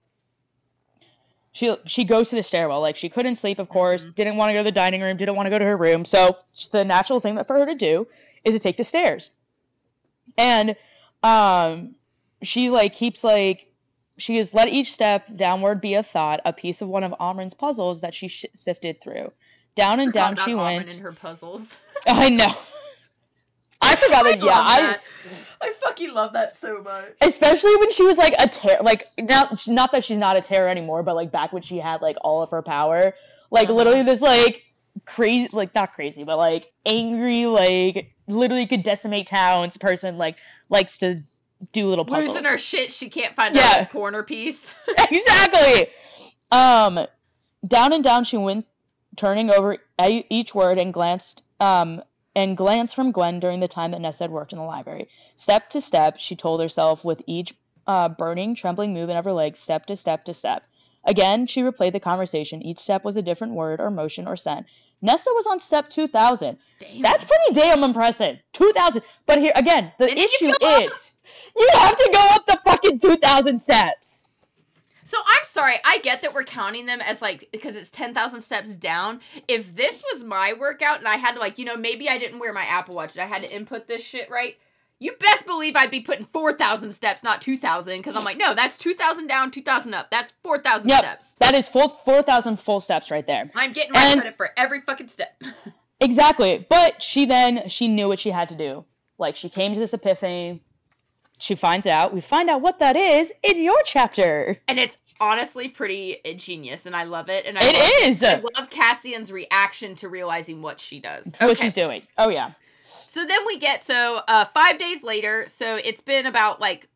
[1.59, 2.81] she she goes to the stairwell.
[2.81, 4.05] Like she couldn't sleep, of course.
[4.05, 4.15] Mhm.
[4.15, 5.17] Didn't want to go to the dining room.
[5.17, 6.05] Didn't want to go to her room.
[6.05, 6.37] So
[6.71, 8.07] the natural thing that for her to do
[8.45, 9.31] is to take the stairs.
[10.37, 10.77] And
[11.25, 11.97] um,
[12.43, 13.67] she like keeps like
[14.19, 17.55] she is let each step downward be a thought, a piece of one of Amren's
[17.55, 19.33] puzzles that she sh- sifted through.
[19.75, 20.91] Down and down she Amren went.
[20.93, 21.77] and her puzzles.
[22.07, 22.55] I know.
[23.81, 24.35] I forgot that.
[24.43, 25.01] I yeah, I that.
[25.61, 27.07] I fucking love that so much.
[27.21, 30.69] especially when she was like a terror like now not that she's not a terror
[30.69, 33.15] anymore but like back when she had like all of her power
[33.51, 33.75] like Uh-huh.
[33.77, 34.63] literally this like
[35.05, 40.37] crazy like not crazy but like angry like literally could decimate towns person like
[40.71, 41.23] likes to
[41.73, 43.81] do little puzzles Losing her shit, she can't find Yeah.
[43.83, 44.75] a corner piece.
[45.11, 45.89] exactly
[46.53, 47.01] um
[47.67, 48.65] down and down she went
[49.17, 49.77] turning over
[50.31, 52.01] each word and glanced um
[52.39, 55.09] and glance from Gwyn during the time that Nessa had worked in the library.
[55.35, 57.53] Step to step, she told herself with each
[57.89, 60.63] uh, burning, trembling movement of her legs, step to step to step.
[61.05, 62.63] Again, she replayed the conversation.
[62.63, 64.67] Each step was a different word or motion or scent.
[65.03, 66.59] Nessa was on step 2000.
[66.79, 67.03] Damn.
[67.03, 68.37] That's pretty damn impressive.
[68.53, 69.03] 2000.
[69.27, 71.15] But here, again, the issue up- is
[71.57, 74.18] you have to go up the fucking 2000 steps.
[75.09, 78.43] So I'm sorry, I get that we're counting them as like because it's ten thousand
[78.43, 79.21] steps down.
[79.49, 82.41] If this was my workout and I had to like, you know, maybe I didn't
[82.41, 84.59] wear my Apple Watch and I had to input this shit right,
[84.99, 88.37] you best believe I'd be putting four thousand steps, not two thousand, because I'm like,
[88.37, 90.11] no, that's two thousand down, two thousand up.
[90.11, 90.99] That's four thousand Yep.
[91.01, 91.37] steps.
[91.39, 93.51] That is full 4,000 full steps right there.
[93.55, 95.41] I'm getting my And- credit for every fucking step.
[96.01, 96.65] Exactly.
[96.69, 98.85] But she then she knew what she had to do.
[99.19, 100.63] Like she came to this epiphany.
[101.39, 102.13] She finds out.
[102.13, 104.59] We find out what that is in your chapter.
[104.67, 107.47] And it's honestly pretty ingenious, and I love it.
[107.47, 108.23] And I It love, is.
[108.23, 111.27] I love Cassian's reaction to realizing what she does.
[111.41, 111.55] What Okay.
[111.65, 112.03] she's doing.
[112.19, 112.53] Oh yeah.
[113.07, 116.89] So then we get so uh five days later, so it's been about like,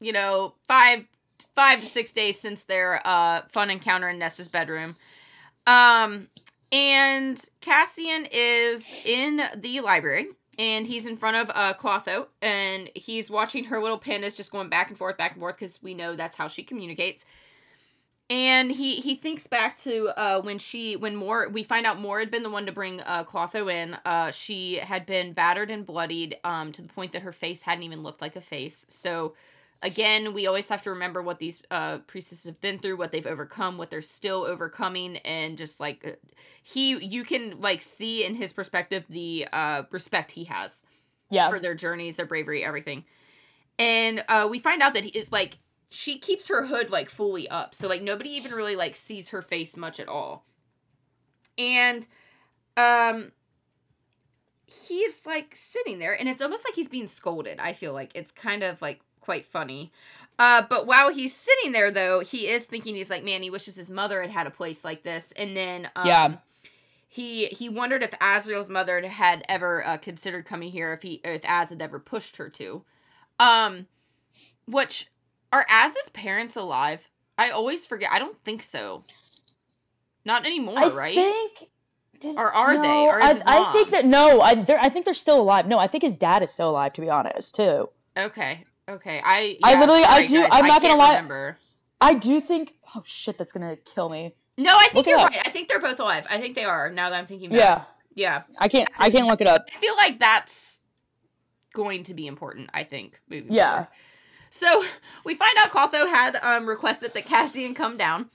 [0.00, 1.04] you know, five
[1.54, 4.96] five to six days since their uh fun encounter in Nessa's bedroom.
[5.66, 6.28] Um
[6.72, 13.30] and Cassian is in the library and he's in front of uh Clotho and he's
[13.30, 16.14] watching her little pandas just going back and forth, back and forth, because we know
[16.14, 17.24] that's how she communicates.
[18.30, 22.18] And he he thinks back to uh when she when Mor we find out Mor
[22.18, 23.96] had been the one to bring uh Clotho in.
[24.04, 27.84] Uh she had been battered and bloodied um to the point that her face hadn't
[27.84, 28.86] even looked like a face.
[28.88, 29.34] So
[29.82, 33.26] again, we always have to remember what these uh priestesses have been through, what they've
[33.26, 36.12] overcome, what they're still overcoming and just like uh,
[36.62, 40.84] he you can like see in his perspective the uh respect he has
[41.30, 41.48] Yeah.
[41.50, 43.04] for their journeys, their bravery, everything.
[43.78, 45.58] And uh, we find out that he, like
[45.90, 49.42] she keeps her hood like fully up, so like nobody even really like sees her
[49.42, 50.46] face much at all.
[51.58, 52.06] And
[52.76, 53.32] um,
[54.66, 57.58] he's like sitting there, and it's almost like he's being scolded.
[57.58, 59.90] I feel like it's kind of like quite funny.
[60.38, 63.76] Uh, but while he's sitting there, though, he is thinking he's like, man, he wishes
[63.76, 65.32] his mother had had a place like this.
[65.36, 66.36] And then, um, Yeah.
[67.08, 71.42] he he wondered if Azriel's mother had ever uh, considered coming here, if he if
[71.44, 72.82] Az had ever pushed her to.
[73.38, 73.86] Um,
[74.66, 75.08] which
[75.52, 77.08] are Az's parents alive?
[77.38, 78.10] I always forget.
[78.12, 79.04] I don't think so.
[80.24, 81.14] Not anymore, I right?
[81.14, 81.68] think.
[82.20, 83.06] did- Or are they?
[83.06, 84.40] Or is I, his I think that no.
[84.40, 85.66] I they're, I think they're still alive.
[85.66, 86.92] No, I think his dad is still alive.
[86.94, 87.88] To be honest, too.
[88.16, 88.64] Okay.
[88.92, 89.20] Okay.
[89.24, 91.56] I I yeah, literally- I do- guys, I'm I not gonna can't lie- Remember.
[92.00, 92.74] I do think.
[92.94, 94.34] Oh shit, that's gonna kill me.
[94.58, 95.38] No, I think Look you're right.
[95.46, 96.26] I think they're both alive.
[96.28, 96.90] I think they are.
[96.90, 97.58] Now that I'm thinking back.
[97.58, 98.42] Yeah, Yeah.
[98.58, 98.88] I can't.
[98.98, 99.66] I can't look it up.
[99.74, 100.82] I feel like that's
[101.74, 103.70] going to be important, I think, moving Yeah.
[103.72, 103.88] forward.
[104.50, 104.84] So
[105.24, 108.28] we find out Clotho had um, requested that Cassian come down.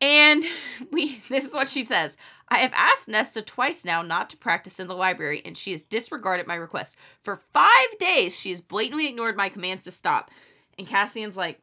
[0.00, 0.44] And
[0.90, 2.16] we this is what she says.
[2.50, 5.82] I have asked Nesta twice now not to practice in the library, and she has
[5.82, 6.96] disregarded my request.
[7.22, 10.30] For five days, she has blatantly ignored my commands to stop.
[10.76, 11.60] And Cassian's like,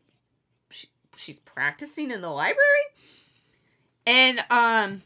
[0.69, 2.86] she, she's practicing in the library?
[4.06, 5.02] And um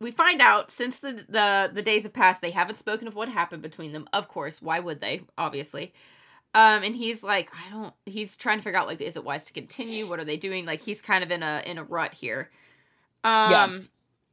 [0.00, 3.28] we find out since the the the days have passed, they haven't spoken of what
[3.28, 4.06] happened between them.
[4.12, 5.22] Of course, why would they?
[5.38, 5.94] Obviously.
[6.54, 7.94] Um, and he's like, I don't.
[8.06, 10.06] He's trying to figure out like, is it wise to continue?
[10.06, 10.66] What are they doing?
[10.66, 12.50] Like, he's kind of in a in a rut here.
[13.24, 13.78] Um, Yeah.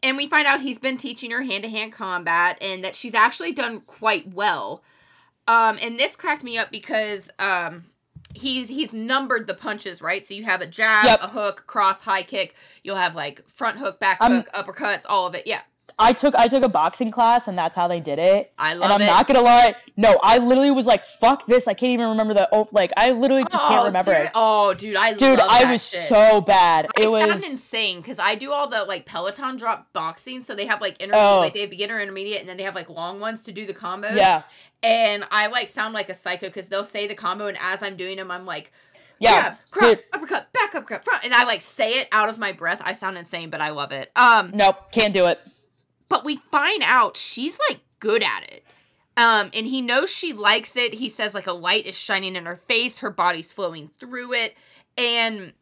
[0.03, 3.13] and we find out he's been teaching her hand to hand combat, and that she's
[3.15, 4.83] actually done quite well.
[5.47, 7.85] Um, and this cracked me up because um,
[8.33, 10.25] he's he's numbered the punches right.
[10.25, 11.19] So you have a jab, Yep.
[11.23, 12.55] a hook, cross, high kick.
[12.83, 15.47] You'll have like front hook, back Um, hook, uppercuts, all of it.
[15.47, 15.61] Yeah,
[15.99, 18.51] I took I took a boxing class, and that's how they did it.
[18.57, 19.05] I love and I'm it.
[19.11, 19.75] not gonna lie.
[19.97, 22.47] No, I literally was like, "Fuck this!" I can't even remember the.
[22.51, 24.31] Oh, like I literally just can't remember seri- it.
[24.35, 26.07] Oh, dude, I Dude, I was shit.
[26.09, 26.87] so bad.
[26.97, 27.23] I It was.
[27.29, 31.01] sound insane because I do all the like Peloton drop boxing, so they have like
[31.01, 31.39] intermediate, Oh.
[31.39, 33.73] like they have beginner, intermediate, and then they have like long ones to do the
[33.73, 34.15] combos.
[34.15, 34.43] Yeah,
[34.83, 37.95] and I like sound like a psycho because they'll say the combo, and as I'm
[37.97, 38.71] doing them, I'm like,
[39.19, 39.41] yeah.
[39.49, 40.05] jab, cross, dude.
[40.13, 42.81] uppercut, back uppercut, front, and I like say it out of my breath.
[42.83, 44.09] I sound insane, but I love it.
[44.15, 45.39] Um, Nope, can't do it.
[46.11, 48.65] But we find out she's like good at it.
[49.15, 50.93] Um, and he knows she likes it.
[50.93, 54.57] He says like a light is shining in her face, her body's flowing through it,
[54.97, 55.53] and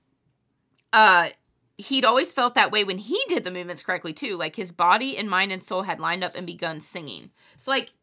[0.92, 1.30] uh
[1.78, 4.36] he'd always felt that way when he did the movements correctly too.
[4.38, 7.30] Like his body and mind and soul had lined up and begun singing.
[7.56, 7.94] So like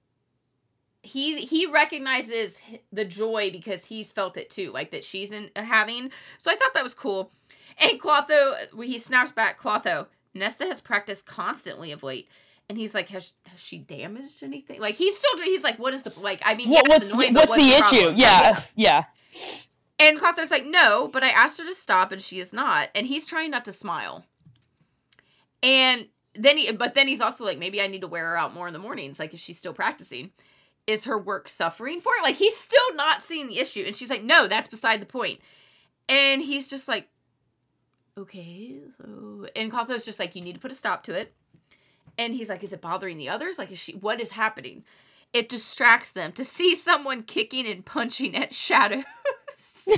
[1.03, 2.61] he he recognizes
[2.93, 6.13] the joy because he's felt it too, like that she's in having.
[6.39, 7.33] So I thought that was cool.
[7.79, 10.07] And Clotho, he snaps back, Clotho,
[10.38, 12.29] Nesta has practiced constantly of late.
[12.68, 14.81] And he's like, has, has she damaged anything?
[14.81, 16.40] Like he's still, he's like, what is the like?
[16.44, 17.81] I mean, What, yeah, what's annoying, the, but what's the, issue?
[17.81, 18.16] problem?
[18.16, 19.05] Yeah, yeah.
[19.99, 22.88] And Clotho's like, no, but I asked her to stop and she is not.
[22.94, 24.25] And he's trying not to smile.
[25.62, 28.53] And then he, but then he's also like, maybe I need to wear her out
[28.53, 29.18] more in the mornings.
[29.18, 30.33] Like, if she's still practicing,
[30.87, 32.22] is her work suffering for it?
[32.22, 33.85] Like, he's still not seeing the issue.
[33.87, 35.40] And she's like, no, that's beside the point.
[36.09, 37.09] And he's just like,
[38.19, 38.79] okay.
[38.97, 41.33] So, and Clotho's just like, you need to put a stop to it.
[42.19, 43.59] And he's like, is it bothering the others?
[43.59, 44.85] Like, is she, what is happening?
[45.33, 49.03] It distracts them to see someone kicking and punching at Shadow.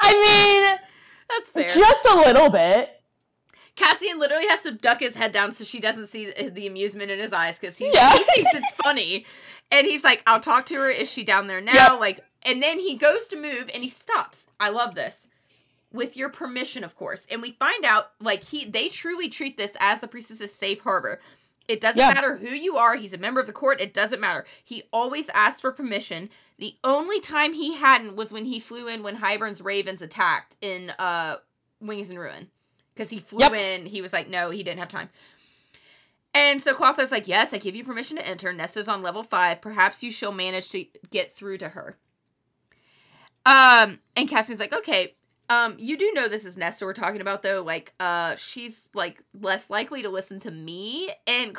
[0.00, 0.78] I mean,
[1.28, 1.68] That's fair.
[1.68, 2.90] just a little bit.
[3.76, 7.18] Cassian literally has to duck his head down so she doesn't see the, amusement in
[7.18, 8.12] his eyes because he Yeah.
[8.12, 9.24] thinks it's funny.
[9.70, 10.88] And he's like, I'll talk to her.
[10.88, 11.92] Is she down there now?
[11.92, 12.00] Yep.
[12.00, 14.46] Like, and then he goes to move and he stops.
[14.58, 15.26] I love this.
[15.92, 17.26] With your permission, of course.
[17.30, 21.20] And we find out, like, he they truly treat this as the priestess's safe harbor.
[21.66, 22.12] It doesn't Yeah.
[22.12, 24.44] matter who you are, he's a member of the court, it doesn't matter.
[24.62, 26.30] He always asks for permission.
[26.58, 30.90] The only time he hadn't was when he flew in when Hybern's ravens attacked in
[30.98, 31.36] uh
[31.80, 32.48] Wings and Ruin.
[32.94, 33.52] Because he flew Yep.
[33.52, 35.08] in, he was like, no, he didn't have time.
[36.34, 38.52] And so Clotho's like, yes, I give you permission to enter.
[38.52, 39.60] Nesta's on level five.
[39.60, 41.96] Perhaps you shall manage to get through to her.
[43.46, 45.14] Um, and Cassian's like, okay,
[45.48, 47.62] um, you do know this is Nesta we're talking about though.
[47.62, 51.10] Like, uh, she's like less likely to listen to me.
[51.26, 51.54] And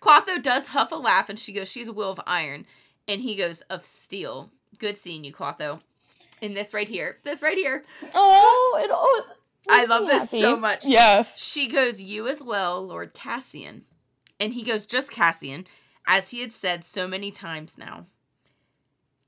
[0.00, 2.66] Clotho does huff a laugh, and she goes, "She's a will of iron,"
[3.08, 5.80] and he goes, "Of steel." Good seeing you, Clotho.
[6.40, 9.30] In this right here, this right here, Oh, it,
[9.70, 10.84] it I love this so much.
[10.84, 11.24] Yeah.
[11.36, 13.84] she goes, "You as well, Lord Cassian,"
[14.40, 15.66] and he goes, "Just Cassian,"
[16.06, 18.06] as he had said so many times now.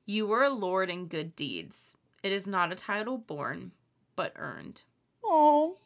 [0.06, 1.96] You were a lord in good deeds.
[2.22, 3.72] It is not a title born,
[4.16, 4.82] but earned.
[5.24, 5.76] Oh.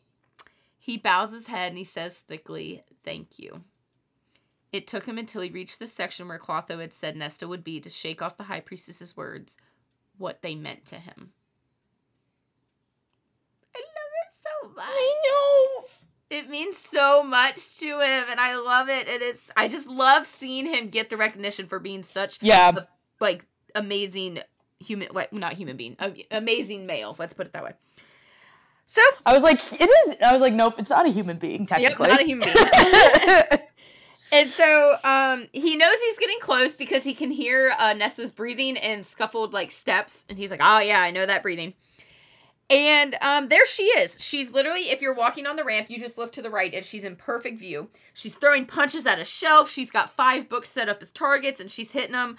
[0.78, 3.62] He bows his head and he says thickly, Thank you.
[4.72, 7.80] It took him until he reached the section where Clotho had said Nesta would be
[7.80, 9.56] to shake off the High Priestess's words,
[10.18, 11.30] what they meant to him.
[13.74, 14.84] I love it so much.
[14.86, 15.14] I
[15.80, 15.88] know.
[16.30, 19.08] It means so much to him, and I love it.
[19.08, 22.72] And it's I just love seeing him get the recognition for being such Yeah.
[23.20, 24.40] like amazing
[24.80, 25.96] human, what not human being,
[26.30, 27.16] amazing male.
[27.18, 27.72] Let's put it that way.
[28.90, 30.16] So, I was like, it is.
[30.24, 32.08] I was like, nope, it's not a human being, yep, technically.
[32.08, 32.48] not a human
[33.50, 33.60] being.
[34.32, 38.78] And so um, he knows he's getting close because he can hear uh, Nesta's breathing
[38.78, 41.74] and scuffled like steps, and he's like, "Oh yeah, I know that breathing."
[42.70, 44.18] And um, there she is.
[44.20, 46.84] She's literally, if you're walking on the ramp, you just look to the right, and
[46.84, 47.88] she's in perfect view.
[48.12, 49.70] She's throwing punches at a shelf.
[49.70, 52.36] She's got five books set up as targets, and she's hitting them.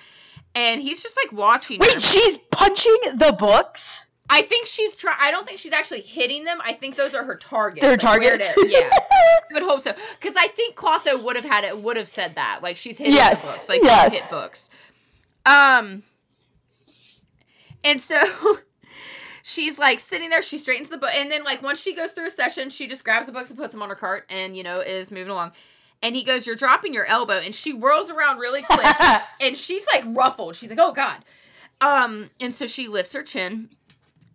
[0.54, 1.80] And he's just like watching.
[1.80, 1.88] her.
[1.88, 4.06] Wait, she's punching the books?
[4.32, 5.18] I think she's trying.
[5.20, 6.60] I don't think she's actually hitting them.
[6.64, 7.82] I think those are her targets.
[7.82, 8.90] They're like, yeah.
[9.12, 11.82] I would hope so because I think Clotho would have had it.
[11.82, 14.14] Would have said that like she's hitting Yes, the books, like yes.
[14.14, 14.70] hit books.
[15.46, 16.04] Um,
[17.84, 18.16] and so
[19.44, 20.44] she's like sitting there.
[20.44, 23.04] She straightens the book, and then like once she goes through a session, she just
[23.04, 25.54] grabs the books and puts them on her cart, and you know is moving along.
[26.04, 28.86] And he goes, "You're dropping your elbow," and she whirls around really quick,
[29.42, 30.56] and she's like ruffled.
[30.56, 31.18] She's like, "Oh God."
[31.82, 33.70] Um, and so she lifts her chin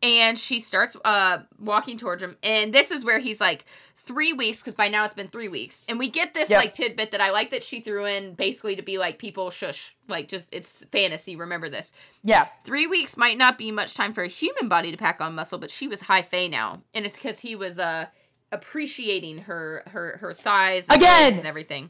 [0.05, 3.65] and she starts uh walking towards him and this is where he's like
[3.97, 6.59] three weeks because by now it's been three weeks and we get this Yep.
[6.59, 9.97] like tidbit that i like that she threw in basically to be like people shush
[10.09, 11.91] like just it's fantasy remember this
[12.23, 12.49] yeah.
[12.65, 15.59] three weeks might not be much time for a human body to pack on muscle
[15.59, 18.05] but she was high fae now and it's because he was uh
[18.53, 21.35] appreciating her her her thighs and Again.
[21.35, 21.89] and everything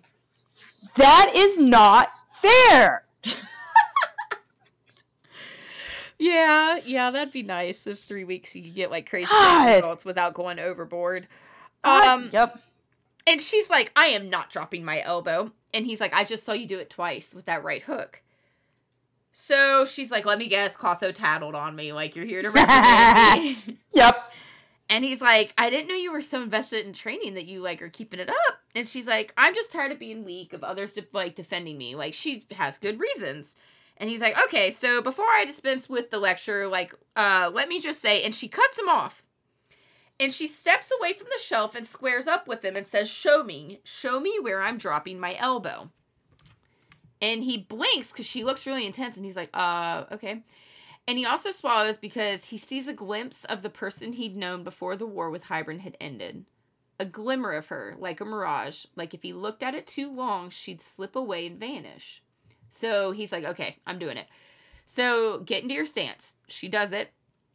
[0.96, 3.04] That is not fair.
[6.18, 9.32] yeah yeah that'd be nice if three weeks you could get like crazy
[9.66, 11.26] results without going overboard
[11.82, 12.60] um yep.
[13.26, 15.50] And she's like, I am not dropping my elbow.
[15.72, 18.22] And he's like, I just saw you do it twice with that right hook.
[19.32, 21.92] So she's like, let me guess, Clotho tattled on me.
[21.92, 23.78] Like, you're here to reprimand me.
[23.92, 24.32] Yep.
[24.90, 27.80] and he's like, I didn't know you were so invested in training that you, like,
[27.80, 28.58] are keeping it up.
[28.74, 31.94] And she's like, I'm just tired of being weak, of others, de- like, defending me.
[31.96, 33.56] Like, she has good reasons.
[33.96, 37.80] And he's like, okay, so before I dispense with the lecture, like, uh, let me
[37.80, 39.22] just say, and she cuts him off.
[40.18, 43.42] And she steps away from the shelf and squares up with him and says, Show
[43.42, 45.90] me, show me where I'm dropping my elbow.
[47.20, 50.42] And he blinks because she looks really intense and he's like, Uh, okay.
[51.06, 54.96] And he also swallows because he sees a glimpse of the person he'd known before
[54.96, 56.44] the war with Hybern had ended.
[56.98, 60.48] A glimmer of her, like a mirage, like if he looked at it too long,
[60.48, 62.22] she'd slip away and vanish.
[62.74, 64.26] So he's like, Okay, I'm doing it.
[64.86, 66.34] So get into your stance.
[66.48, 67.10] She does it.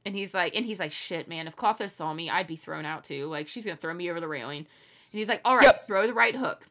[0.05, 2.85] And he's like, and he's like, shit, man, if Clotho saw me, I'd be thrown
[2.85, 3.25] out too.
[3.25, 4.59] Like, she's gonna throw me over the railing.
[4.59, 4.67] And
[5.19, 5.87] he's like, all right, Yep.
[5.87, 6.65] throw the right hook.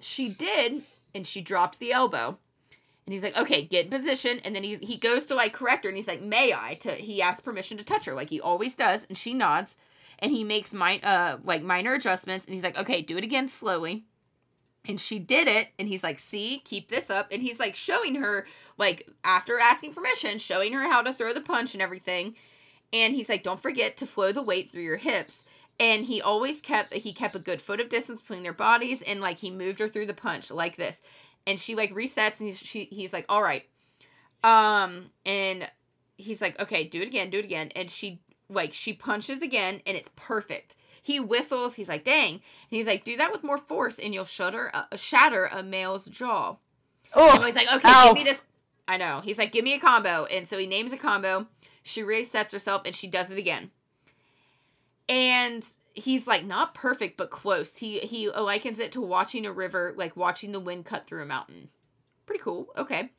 [0.00, 0.82] She did,
[1.14, 2.36] and she dropped the elbow.
[3.06, 4.40] And he's like, okay, get in position.
[4.44, 6.74] And then he he goes to like correct her, and he's like, may I?
[6.80, 9.76] To he asks permission to touch her, like he always does, and she nods.
[10.18, 13.48] And he makes mine uh like minor adjustments, and he's like, okay, do it again
[13.48, 14.04] slowly.
[14.86, 17.28] And she did it, and he's like, see, keep this up.
[17.30, 18.46] And he's like showing her,
[18.78, 22.34] like, after asking permission, showing her how to throw the punch and everything.
[22.92, 25.44] And he's like don't forget to flow the weight through your hips.
[25.80, 29.20] And he always kept he kept a good foot of distance between their bodies and
[29.20, 31.02] like he moved her through the punch like this.
[31.46, 33.64] And she like resets and he's she he's like all right.
[34.44, 35.70] Um and
[36.16, 37.70] he's like okay do it again do it again.
[37.74, 42.40] And she like she punches again and it's perfect he whistles he's like dang and
[42.70, 46.56] he's like do that with more force and you'll shudder uh, shatter a male's jaw
[47.14, 48.06] Oh, and he's like, okay, ow.
[48.06, 48.42] give me this.
[48.88, 49.20] I know.
[49.22, 50.24] He's like, give me a combo.
[50.26, 51.46] And so he names a combo.
[51.82, 53.70] She resets herself and she does it again.
[55.08, 57.76] And he's like, not perfect, but close.
[57.76, 61.26] He he likens it to watching a river, like watching the wind cut through a
[61.26, 61.68] mountain.
[62.24, 62.68] Pretty cool.
[62.76, 63.10] Okay.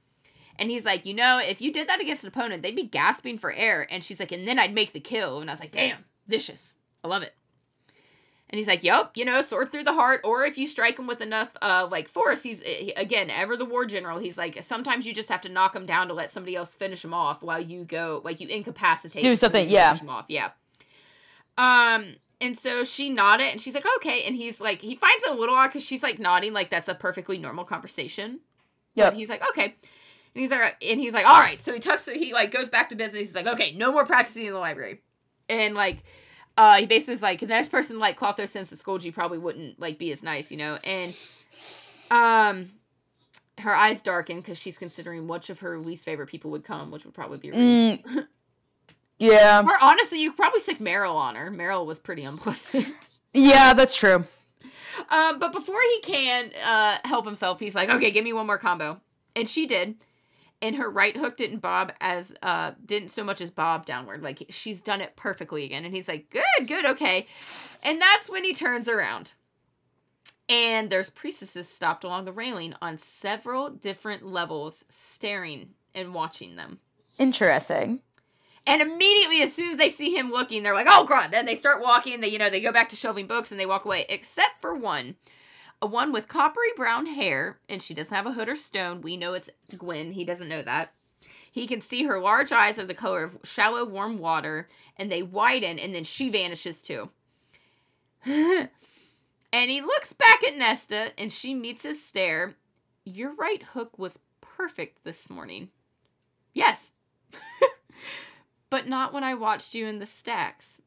[0.58, 3.38] And he's like, you know, if you did that against an opponent, they'd be gasping
[3.38, 3.88] for air.
[3.90, 5.42] And she's like, and then I'd make the kill.
[5.42, 6.76] And I was like, damn, vicious.
[7.04, 7.34] I love it.
[8.54, 11.08] And he's like, "Yep, you know, sword through the heart, or if you strike him
[11.08, 14.20] with enough, uh, like force, he's he, again ever the war general.
[14.20, 17.04] He's like, sometimes you just have to knock him down to let somebody else finish
[17.04, 19.88] him off while you go, like you incapacitate, Do something, yeah.
[19.88, 20.52] finish him off, yeah.
[21.58, 25.32] Um, and so she nodded, and she's like, okay, and he's like, he finds it
[25.32, 28.40] a little odd because she's like nodding, like that's a perfectly normal conversation.
[29.06, 29.64] But he's like, okay.
[30.36, 31.60] And he's like, and he's like, all right.
[31.60, 33.28] So he tucks, he like goes back to business.
[33.28, 35.02] He's like, okay, no more practicing in the library.
[35.50, 36.04] And like,
[36.58, 39.80] uh, he basically was like, the next person like Clotho sends to you probably wouldn't
[39.80, 40.78] like be as nice, you know.
[40.84, 41.16] And
[42.12, 42.72] um,
[43.60, 47.06] her eyes darken because she's considering which of her least favorite people would come, which
[47.06, 47.50] would probably be.
[47.50, 48.28] Mm,
[49.20, 49.62] yeah.
[49.66, 51.50] Or honestly, you could probably stick Merrill on her.
[51.50, 53.14] Merrill was pretty unpleasant.
[53.36, 54.26] Yeah, that's true.
[55.10, 58.60] Um, but before he can uh, help himself, he's like, "Okay, give me one more
[58.60, 59.02] combo,"
[59.36, 59.96] and she did.
[60.62, 64.22] And her right hook didn't bob as uh didn't so much as bob downward.
[64.22, 65.84] Like she's done it perfectly again.
[65.84, 67.28] And he's like, "Good, good, okay."
[67.82, 69.34] And that's when he turns around.
[70.50, 76.80] And there's priestesses stopped along the railing on several different levels, staring and watching them.
[77.18, 78.00] Interesting.
[78.66, 81.56] And immediately, as soon as they see him looking, they're like, "Oh God!" Then they
[81.56, 82.22] start walking.
[82.22, 84.06] They, you know, they go back to shelving books and they walk away.
[84.08, 85.16] Except for one,
[85.84, 89.02] a one with coppery brown hair, and she doesn't have a hood or stone.
[89.02, 90.14] We know it's Gwyn.
[90.14, 90.94] He doesn't know that.
[91.52, 95.24] He can see her large eyes are the color of shallow, warm water, and they
[95.24, 97.10] widen, and then she vanishes too.
[98.26, 98.70] and
[99.52, 102.54] he looks back at Nesta, and she meets his stare.
[103.04, 105.70] Your right hook was perfect this morning.
[106.54, 106.94] Yes.
[108.70, 110.80] but not when I watched you in the stacks.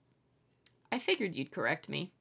[0.90, 2.12] I figured you'd correct me.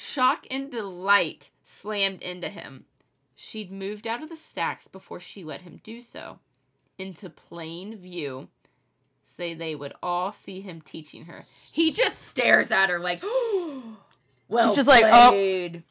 [0.00, 2.86] Shock and delight slammed into him.
[3.34, 6.38] She'd moved out of the stacks before she let him do so,
[6.98, 8.48] into plain view,
[9.22, 11.44] so they would all see him teaching her.
[11.70, 13.22] He just stares at her like,
[14.48, 15.28] well, He's just like, oh.
[15.28, 15.82] played."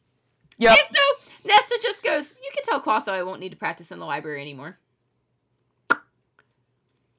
[0.57, 0.78] Yep.
[0.78, 0.99] And so
[1.45, 4.41] Nesta just goes, You can tell Clotho I won't need to practice in the library
[4.41, 4.80] anymore.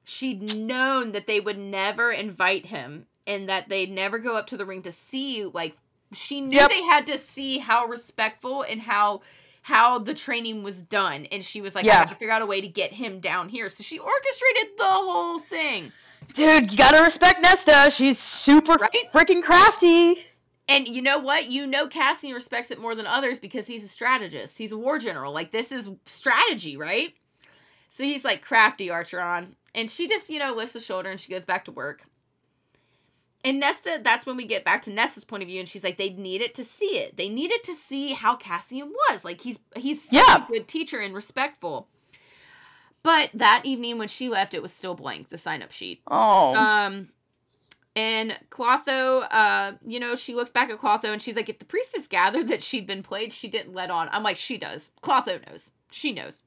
[0.03, 4.57] She'd known that they would never invite him and that they'd never go up to
[4.57, 5.77] the ring to see like
[6.13, 6.69] she knew Yep.
[6.69, 9.21] they had to see how respectful and how
[9.63, 12.01] how the training was done and she was like Yeah.
[12.01, 13.69] I gotta figure out a way to get him down here.
[13.69, 15.91] So she orchestrated the whole thing.
[16.33, 17.91] Dude, you gotta respect Nesta.
[17.91, 19.11] She's super Right?
[19.13, 20.25] freaking crafty.
[20.67, 21.45] And you know what?
[21.47, 24.57] You know Cassian respects it more than others because he's a strategist.
[24.57, 25.33] He's a war general.
[25.33, 27.13] Like this is strategy, right?
[27.89, 29.49] So he's like crafty Archeron.
[29.75, 32.03] And she just, you know, lifts a shoulder and she goes back to work.
[33.51, 35.97] And Nesta, that's when we get back to Nesta's point of view, and she's like,
[35.97, 37.17] they needed to see it.
[37.17, 39.25] They needed to see how Cassian was.
[39.25, 40.45] Like he's he's such Yeah.
[40.45, 41.89] a good teacher and respectful.
[43.03, 46.01] But that evening when she left, it was still blank, the sign up sheet.
[46.09, 46.55] Oh.
[46.55, 47.09] Um,
[47.93, 51.65] and Clotho, uh, you know, she looks back at Clotho and she's like, if the
[51.65, 54.07] priestess gathered that she'd been played, she didn't let on.
[54.13, 54.91] I'm like, she does.
[55.03, 55.71] Clotho knows.
[55.89, 56.43] She knows.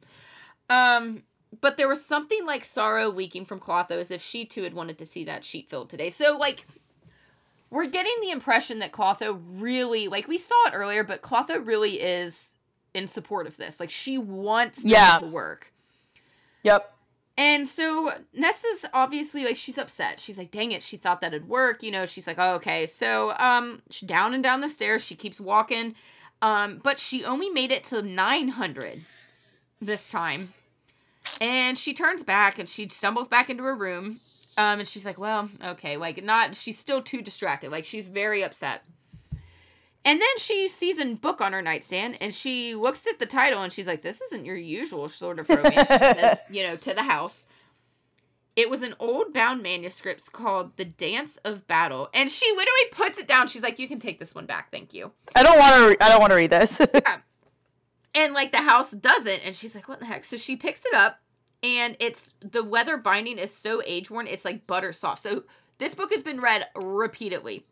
[0.71, 1.23] Um,
[1.61, 4.97] but there was something like sorrow leaking from Clotho as if she too had wanted
[4.99, 6.09] to see that sheet filled today.
[6.09, 6.67] So, like,
[7.75, 12.01] we're getting the impression that Clotho really, like, we saw it earlier, but Clotho really
[12.01, 12.55] is
[12.95, 13.81] in support of this.
[13.81, 15.19] Like, she wants Yeah.
[15.19, 15.73] to work.
[16.63, 16.91] yep.
[17.37, 20.21] And so Nesta's obviously like she's upset.
[20.21, 23.35] She's like, "Dang it, she thought that'd work." You know, she's like, oh, "Okay." So,
[23.39, 25.03] um, down and down the stairs.
[25.05, 25.97] She keeps walking,
[26.43, 29.01] um, but she only made it to nine hundred
[29.81, 30.55] this time,
[31.41, 34.21] and she turns back and she stumbles back into her room.
[34.57, 36.55] Um, and she's like, "Well, okay." Like, not.
[36.55, 37.71] She's still too distracted.
[37.71, 38.83] Like, she's very upset.
[40.05, 43.63] And then she sees a book on her nightstand and she looks at the title
[43.63, 45.89] and she's like, This isn't your usual sort of romance.
[45.89, 47.47] says, you know, to the house.
[48.55, 52.09] It was an old bound manuscript called The Dance of Battle.
[52.15, 53.49] And she literally puts it down.
[53.49, 54.71] She's like, You can take this one back.
[54.71, 55.11] Thank you.
[55.35, 55.89] I don't want to.
[55.89, 56.79] Re- I don't want to read this.
[58.17, 59.41] And like the house doesn't.
[59.45, 60.25] And she's like, What the heck?
[60.25, 61.19] So she picks it up
[61.65, 65.23] and it's the weather binding is so age worn, it's like butter soft.
[65.23, 65.45] So
[65.79, 67.65] this book has been read repeatedly.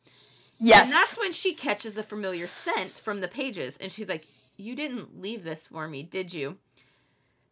[0.59, 0.85] yes.
[0.85, 4.27] And that's when she catches a familiar scent from the pages, and she's like,
[4.57, 6.57] You didn't leave this for me, did you?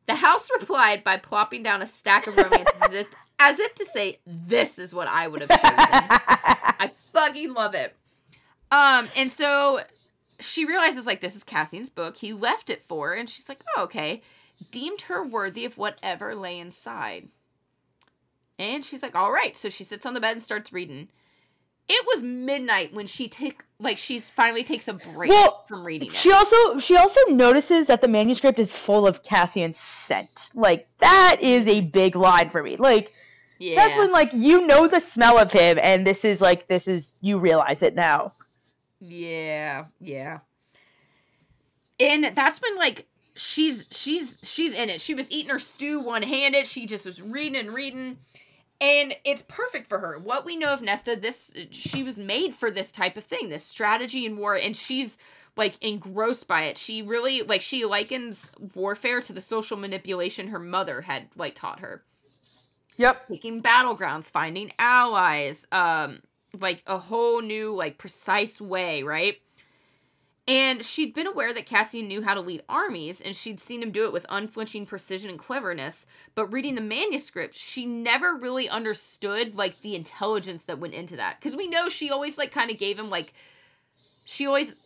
[0.07, 3.07] The house replied by plopping down a stack of romances as if,
[3.39, 5.77] as if to say, This is what I would have chosen.
[5.77, 7.95] I fucking love it.
[8.73, 9.81] Um, and so
[10.39, 12.17] she realizes like this is Cassian's book.
[12.17, 14.23] He left it for her, and she's like, Oh, okay.
[14.71, 17.29] Deemed her worthy of whatever lay inside.
[18.59, 19.57] And she's like, All right.
[19.57, 21.09] So she sits on the bed and starts reading.
[21.89, 26.13] it was midnight when she take like she's finally takes a break Well, from reading
[26.13, 26.17] it.
[26.19, 30.51] She also she also notices that the manuscript is full of Cassian's scent.
[30.55, 32.77] Like that is a big line for me.
[32.77, 33.13] Like
[33.59, 33.77] yeah.
[33.77, 37.15] that's when like you know the smell of him, and this is like this is
[37.23, 38.33] you realize it now.
[39.01, 40.41] Yeah, yeah.
[41.99, 43.07] And that's when like
[43.41, 45.01] she's she's she's in it.
[45.01, 46.67] She was eating her stew one handed.
[46.67, 48.19] She just was reading and reading.
[48.81, 50.19] And it's perfect for her.
[50.19, 53.65] What we know of Nesta, this she was made for this type of thing, this
[53.65, 55.19] strategy and war, and she's
[55.57, 56.79] like engrossed by it.
[56.79, 61.81] She really like she likens warfare to the social manipulation her mother had like taught
[61.81, 62.05] her
[62.97, 63.31] Yep.
[63.31, 66.21] taking battlegrounds, finding allies, um,
[66.59, 69.37] like a whole new, like precise way, right?
[70.51, 73.93] And she'd been aware that Cassian knew how to lead armies, and she'd seen him
[73.93, 76.09] do it with unflinching precision and cleverness.
[76.35, 81.39] But reading the manuscript, she never really understood like the intelligence that went into that.
[81.39, 83.33] Because we know she always like kind of gave him like,
[84.25, 84.81] she always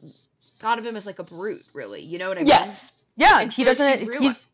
[0.59, 2.03] thought of him as like a brute, really.
[2.03, 2.49] You know what I mean?
[2.49, 2.93] Yes.
[3.17, 3.41] Yeah.
[3.41, 4.01] And he doesn't.
[4.21, 4.47] He's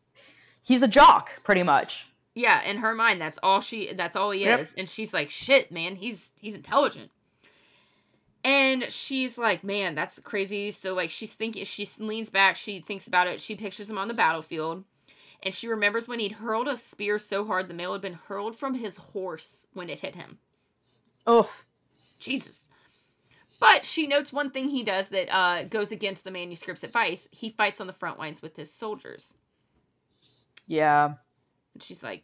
[0.63, 2.07] he's a jock, pretty much.
[2.35, 4.59] Yeah, in her mind, that's all she that's all he Yep.
[4.61, 4.73] is.
[4.77, 7.11] And she's like, shit, man, he's he's intelligent.
[8.81, 10.71] And she's like, man, that's crazy.
[10.71, 14.07] So like she's thinking she leans back, she thinks about it, she pictures him on
[14.07, 14.83] the battlefield.
[15.43, 18.55] And she remembers when he'd hurled a spear so hard the mail had been hurled
[18.55, 20.37] from his horse when it hit him.
[21.25, 21.51] Oh,
[22.19, 22.69] Jesus.
[23.59, 27.27] But she notes one thing he does that uh, goes against the manuscript's advice.
[27.31, 29.35] He fights on the front lines with his soldiers.
[30.67, 31.13] Yeah.
[31.73, 32.23] And she's like,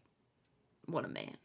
[0.85, 1.37] what a man.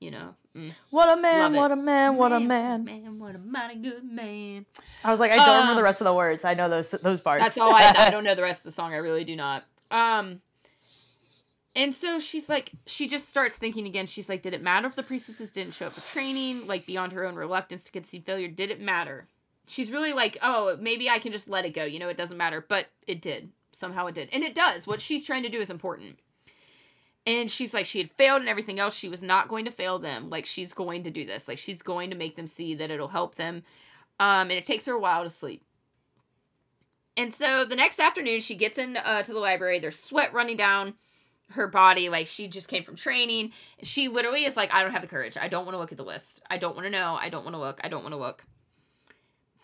[0.00, 0.34] You know?
[0.56, 0.72] Mm.
[0.90, 1.52] What a man!
[1.54, 2.16] What a man!
[2.16, 2.84] What a man!
[2.84, 4.66] Man, what a mighty good man.
[5.04, 6.44] I was like, I don't remember Um, the rest of the words.
[6.44, 7.44] I know those those parts.
[7.44, 8.92] That's all I, I don't know the rest of the song.
[8.94, 9.62] I really do not.
[9.90, 10.40] Um,
[11.76, 14.06] and so she's like, she just starts thinking again.
[14.06, 16.66] She's like, did it matter if the priestesses didn't show up for training?
[16.66, 19.28] Like beyond her own reluctance to concede failure, did it matter?
[19.66, 21.84] She's really like, oh, maybe I can just let it go.
[21.84, 23.50] You know, it doesn't matter, but it did.
[23.72, 24.84] Somehow it did, and it does.
[24.84, 26.18] What she's trying to do is important.
[27.26, 28.94] And she's like, she had failed and everything else.
[28.94, 30.30] She was not going to fail them.
[30.30, 31.48] Like she's going to do this.
[31.48, 33.62] Like she's going to make them see that it'll help them.
[34.18, 35.62] Um, and it takes her a while to sleep.
[37.16, 39.78] And so the next afternoon, she gets in uh, to the library.
[39.78, 40.94] There's sweat running down
[41.50, 43.52] her body, like she just came from training.
[43.82, 45.36] She literally is like, I don't have the courage.
[45.36, 46.40] I don't want to look at the list.
[46.48, 47.18] I don't want to know.
[47.20, 47.80] I don't want to look.
[47.82, 48.44] I don't want to look.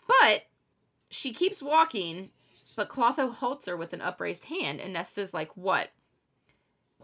[0.07, 0.43] But
[1.09, 2.29] she keeps walking,
[2.75, 5.89] but Clotho halts her with an upraised hand, and Nesta's like, "What?"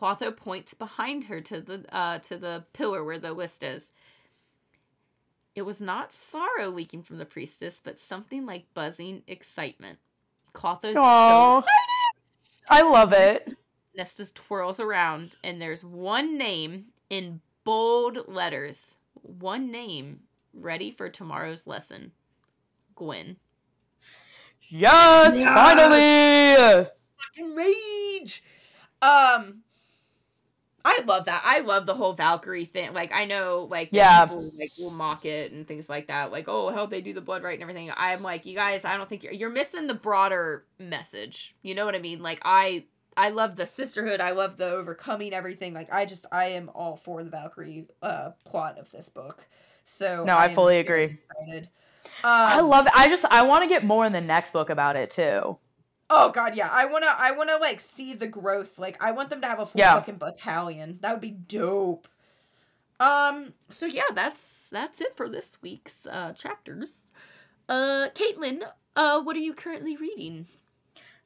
[0.04, 3.94] Clotho points behind her to the uh, to the pillar where the list is.
[5.56, 10.00] It was not sorrow leaking from the priestess, but something like buzzing excitement.
[10.52, 11.70] Clotho's so excited.
[12.68, 13.56] I love it.
[13.98, 18.98] Nestus twirls around, and there's one name in bold letters.
[19.22, 20.20] One name
[20.54, 22.12] ready for tomorrow's lesson.
[22.96, 23.38] Gwyn.
[24.68, 25.54] Yes, Yes.
[25.56, 26.90] finally.
[27.38, 28.44] Fucking rage.
[29.02, 29.63] Um,
[30.86, 31.42] I love that.
[31.46, 32.94] I love the whole Valkyrie thing.
[32.94, 34.32] Like, I know, like, Yeah.
[34.32, 36.32] people like will mock it and things like that.
[36.32, 37.90] Like, oh, how they do the blood right and everything.
[37.96, 41.56] I'm like, you guys, I don't think you're you're missing the broader message.
[41.64, 42.22] You know what I mean?
[42.22, 44.20] Like, I I love the sisterhood.
[44.20, 45.74] I love the overcoming everything.
[45.74, 49.48] Like, I just I am all for the Valkyrie uh plot of this book.
[49.86, 51.18] So No, I am fully agree.
[51.32, 51.70] Excited.
[52.46, 52.94] I Um, love it.
[52.96, 55.58] I just I want to get more in the next book about it too.
[56.16, 56.70] Oh god, yeah.
[56.72, 58.78] I wanna I wanna like see the growth.
[58.78, 59.96] Like I want them to have a full Yeah.
[59.96, 61.00] fucking battalion.
[61.02, 62.08] That would be dope.
[63.00, 67.02] Um so yeah, that's that's it for this week's uh chapters.
[67.68, 68.62] Uh Caitlin,
[68.96, 70.46] uh what are you currently reading?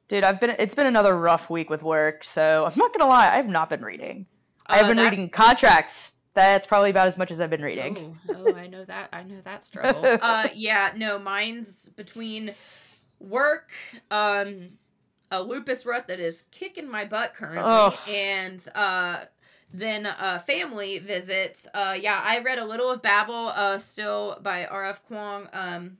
[0.08, 3.30] Dude, I've been it's been another rough week with work, so I'm not gonna lie,
[3.36, 4.24] I've not been reading.
[4.66, 6.12] I've Uh, been reading contracts.
[6.34, 8.18] That's probably about as much as I've been reading.
[8.28, 9.08] Oh, oh, I know that.
[9.12, 10.02] I know that struggle.
[10.22, 12.54] uh yeah, no, mine's between
[13.20, 13.70] work,
[14.10, 14.70] um
[15.30, 17.94] a lupus rut that is kicking my butt currently Ugh.
[18.08, 19.24] and uh
[19.72, 21.66] then uh family visits.
[21.74, 25.02] Uh yeah, I read a little of Babel uh still by R.F.
[25.08, 25.48] Kuang.
[25.52, 25.98] Um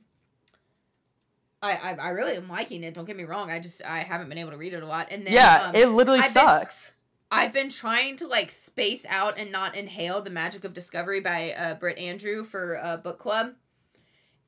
[1.61, 2.93] I, I I really am liking it.
[2.93, 3.51] Don't get me wrong.
[3.51, 5.07] I just I haven't been able to read it a lot.
[5.11, 6.91] And then yeah, um, it literally I've been- sucks.
[7.31, 11.51] I've been trying to like space out and not inhale the magic of discovery by
[11.51, 13.53] uh Britt Andrew for uh book club.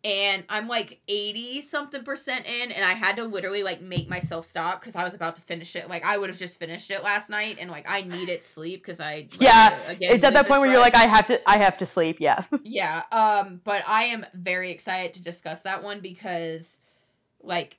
[0.03, 4.45] And I'm like 80 something percent in and I had to literally like make myself
[4.45, 5.87] stop because I was about to finish it.
[5.89, 8.99] Like I would have just finished it last night and like I needed sleep because
[8.99, 11.57] I like, Yeah, again, it's at that point where you're like, I have to I
[11.57, 12.43] have to sleep, yeah.
[12.63, 16.79] Yeah, um, but I am very excited to discuss that one because,
[17.41, 17.77] like,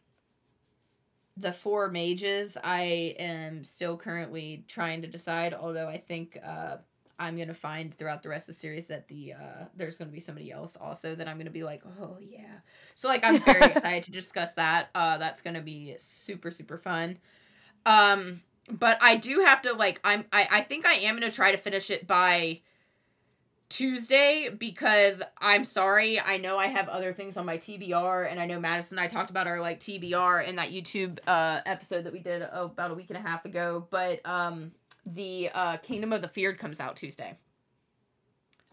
[1.37, 5.55] the four mages, I am still currently trying to decide.
[5.55, 6.79] Although I think uh,
[7.23, 10.21] I'm gonna find throughout the rest of the series that the uh there's gonna be
[10.21, 12.59] somebody else also that I'm gonna be like, oh yeah.
[12.95, 14.89] So like I'm very excited to discuss that.
[14.95, 17.19] Uh that's gonna be super, super fun.
[17.87, 21.53] Um but I do have to like I'm I, I think I am gonna try
[21.53, 22.61] to finish it by
[23.73, 26.21] Tuesday because I'm sorry.
[26.21, 29.09] I know I have other things on my TBR, and I know Madison and I
[29.09, 32.91] talked about our like TBR in that YouTube uh, episode that we did oh, about
[32.91, 33.87] a week and a half ago.
[33.89, 34.73] But um,
[35.07, 37.39] the uh, Kingdom of the Feared comes out Tuesday.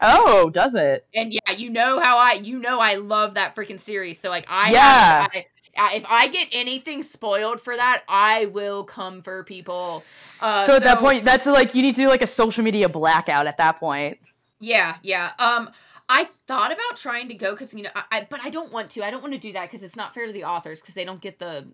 [0.00, 1.06] Oh, does it?
[1.14, 4.20] And yeah, you know how I you know I love that freaking series.
[4.20, 5.18] So like I Yeah.
[5.18, 5.44] have,
[5.76, 10.06] I, if I get anything spoiled for that, I will come for people.
[10.38, 12.88] Uh, so at that point, that's like you need to do like a social media
[12.88, 14.18] blackout at that point.
[14.58, 15.32] Yeah, yeah.
[15.38, 15.70] Um,
[16.08, 18.90] I thought about trying to go because you know, I, I but I don't want
[18.90, 19.04] to.
[19.04, 21.04] I don't want to do that because it's not fair to the authors because they
[21.04, 21.68] don't get the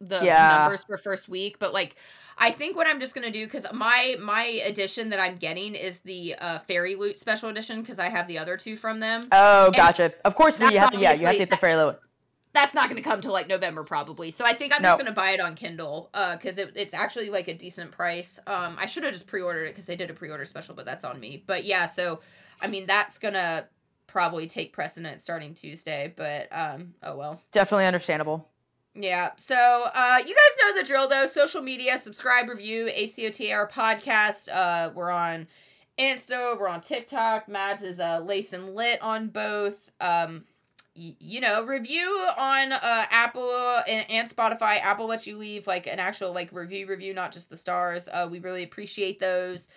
[0.00, 0.38] the Yeah.
[0.38, 1.58] numbers for first week.
[1.58, 1.96] But like,
[2.38, 5.98] I think what I'm just gonna do because my my edition that I'm getting is
[6.00, 9.28] the uh, Fairy Loot Special Edition because I have the other two from them.
[9.32, 10.12] Oh, gotcha.
[10.24, 10.98] Of course, you have to.
[10.98, 11.98] Yeah, you have to get the fairy loot.
[12.54, 14.30] That's not gonna come till like November probably.
[14.30, 14.90] So I think I'm No.
[14.90, 18.38] just gonna buy it on Kindle uh because it, it's actually like a decent price.
[18.46, 21.04] Um, I should have just pre-ordered it because they did a pre-order special, but that's
[21.04, 21.44] on me.
[21.46, 22.20] But yeah, so
[22.60, 23.68] I mean that's gonna
[24.06, 26.12] probably take precedent starting Tuesday.
[26.16, 27.40] But um, oh well.
[27.52, 28.48] Definitely understandable.
[28.94, 29.30] Yeah.
[29.36, 31.26] So uh you guys know the drill though.
[31.26, 34.48] Social media, subscribe, review, ACOTAR podcast.
[34.52, 35.46] Uh we're on
[35.98, 37.48] Insta, we're on TikTok.
[37.48, 39.90] Mads is uh Lace and Lit on both.
[40.00, 40.44] Um
[40.94, 44.80] you know, review on uh Apple and, and Spotify.
[44.80, 48.08] Apple lets you leave like an actual like review review, not just the stars.
[48.12, 49.70] Uh we really appreciate those.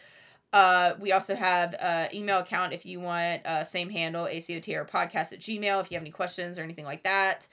[0.54, 5.32] Uh, we also have uh email account if you want uh same handle ACOTAR podcast
[5.34, 7.48] at Gmail if you have any questions or anything like that.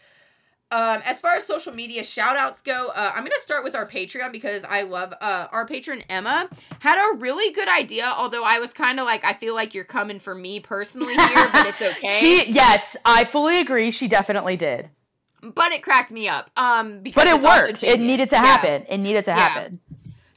[0.71, 3.89] Um, as far as social media shout outs go, uh, I'm gonna start with our
[3.89, 6.51] Patreon because I love uh our patron Emma
[6.81, 9.85] had a really good idea, although I was kind of like, I feel like you're
[9.85, 12.21] coming for me personally here, but it's okay.
[12.21, 13.91] She, yes, I fully agree.
[13.91, 14.91] She definitely did.
[15.55, 16.51] but it cracked me up.
[16.59, 17.83] Um because But it worked.
[17.83, 18.43] It needed to Yeah.
[18.43, 18.85] happen.
[18.91, 19.37] It needed to Yeah.
[19.37, 19.81] happen.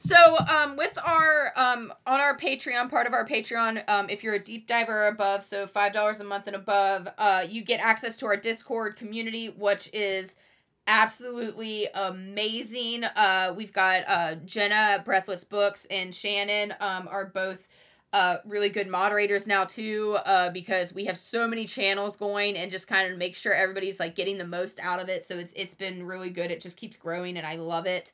[0.04, 4.34] So, um, with our um on our Patreon, part of our Patreon, um, if you're
[4.34, 8.16] a deep diver above, so five dollars a month and above, uh, you get access
[8.16, 10.34] to our Discord community, which is
[10.88, 13.04] absolutely amazing.
[13.04, 17.68] Uh, we've got uh Jenna, Breathless Books, and Shannon, um, are both
[18.12, 22.70] uh really good moderators now too uh because we have so many channels going and
[22.70, 25.22] just kind of make sure everybody's like getting the most out of it.
[25.22, 26.50] So it's it's been really good.
[26.50, 28.10] It just keeps growing and i love it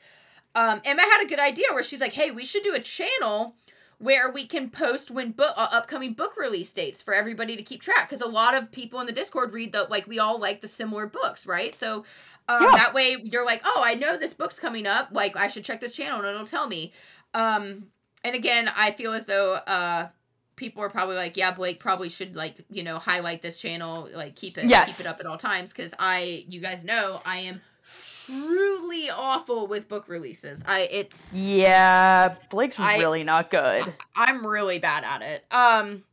[0.59, 3.55] um, Emma had a good idea where she's like, "Hey, we should do a channel
[3.99, 7.81] where we can post when book uh, upcoming book release dates for everybody to keep
[7.81, 10.61] track." Because a lot of people in the Discord read the like we all like
[10.61, 11.75] the similar books, right?
[11.75, 12.05] So
[12.49, 12.75] um, Yeah.
[12.75, 15.11] that way you're like, "Oh, I know this book's coming up.
[15.13, 16.93] Like I should check this channel and it'll tell me."
[17.35, 17.87] Um,
[18.25, 20.09] and again, I feel as though uh,
[20.57, 24.35] people are probably like, "Yeah, Blake probably should like you know highlight this channel, like
[24.35, 24.89] keep it Yes.
[24.89, 27.61] keep it up at all times." Because I, you guys know, I am
[28.03, 30.63] truly awful with book releases.
[30.67, 33.93] I it's Yeah, Blake's I- really not good.
[34.17, 35.45] I'm really bad at it.
[35.51, 36.05] Um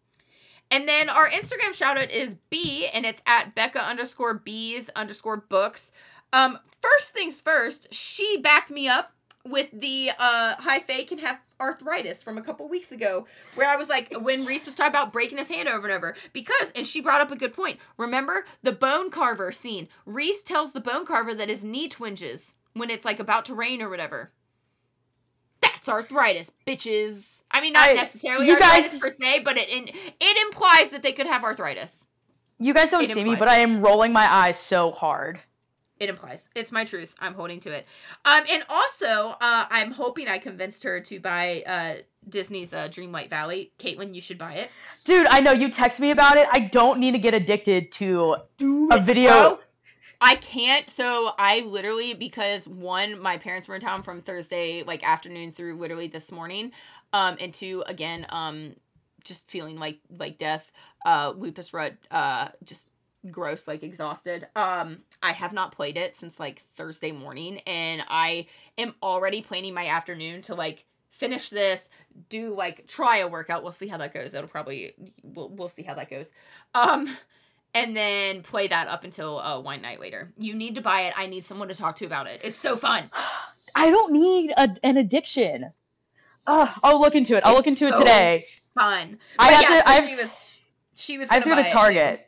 [0.71, 5.37] and then our Instagram shout out is B and it's at Becca underscore B's underscore
[5.37, 5.91] books.
[6.33, 9.11] Um first things first, she backed me up
[9.45, 13.75] with the uh high fae can have arthritis from a couple weeks ago where I
[13.75, 16.85] was like when Rhys was talking about breaking his hand over and over because and
[16.85, 17.79] she brought up a good point.
[17.97, 19.87] Remember the bone carver scene.
[20.05, 23.81] Rhys tells the bone carver that his knee twinges when it's like about to rain
[23.81, 24.31] or whatever.
[25.61, 27.43] That's arthritis, bitches.
[27.51, 31.03] I mean, not I- necessarily arthritis guys- per se, but it in, it implies that
[31.03, 32.07] they could have arthritis.
[32.59, 35.39] You guys don't It see me, but I am rolling my eyes so hard.
[35.99, 36.49] It implies.
[36.55, 37.15] It's my truth.
[37.19, 37.85] I'm holding to it.
[38.25, 43.29] Um, and also, uh, I'm hoping I convinced her to buy uh Disney's uh, Dreamlight
[43.29, 43.71] Valley.
[43.79, 44.69] Caitlin, you should buy it.
[45.05, 46.47] Dude, I know you text me about it.
[46.51, 49.31] I don't need to get addicted to Do a video.
[49.31, 49.59] Bro,
[50.21, 50.89] I can't.
[50.89, 55.77] So I literally because one, my parents were in town from Thursday like afternoon through
[55.77, 56.71] literally this morning,
[57.13, 58.75] um, and two, again, um,
[59.23, 60.71] just feeling like like death,
[61.05, 62.87] uh, lupus rut, uh, just
[63.31, 64.47] gross, like exhausted.
[64.55, 68.47] Um, I have not played it since like Thursday morning, and I
[68.77, 71.89] am already planning my afternoon to like finish this,
[72.29, 73.63] do like try a workout.
[73.63, 74.33] We'll see how that goes.
[74.33, 76.33] It'll probably we'll we'll see how that goes.
[76.73, 77.15] Um
[77.73, 80.31] and then play that up until uh, wine night later.
[80.37, 81.13] You need to buy it.
[81.17, 82.41] I need someone to talk to about it.
[82.43, 83.11] It's so fun.
[83.75, 85.71] I don't need a, an addiction.
[86.47, 87.43] Ugh, I'll look into it.
[87.45, 88.47] I'll look It's into it today.
[88.73, 89.19] Fun.
[89.39, 89.83] I But have yeah, to.
[89.83, 90.35] so I have, she was
[90.95, 91.29] she was.
[91.29, 91.63] I have to go to.
[91.63, 92.25] Target.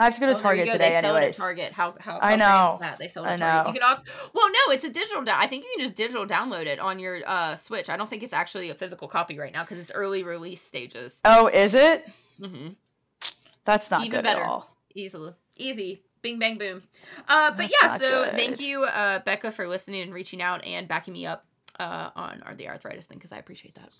[0.00, 0.72] I have to go to Oh, Target go.
[0.72, 1.72] today, they sell it at Target.
[1.72, 2.78] How how, I how great know.
[2.80, 2.98] that?
[2.98, 3.64] They sell it I at Target.
[3.64, 3.68] know.
[3.72, 5.22] You can also well no, it's a digital.
[5.24, 7.90] Da- I think you can just digital download it on your uh, Switch.
[7.90, 11.20] I don't think it's actually a physical copy right now because it's early release stages.
[11.24, 12.08] Oh, is it?
[12.40, 12.68] Mm-hmm.
[13.64, 14.42] That's not Even good better.
[14.42, 14.70] at all.
[14.94, 16.02] Easily, easy.
[16.22, 16.82] Bing bang boom.
[17.28, 18.34] Uh, but That's yeah, so good.
[18.34, 21.44] thank you, uh, Becca, for listening and reaching out and backing me up
[21.78, 23.92] uh, on our, the arthritis thing because I appreciate that.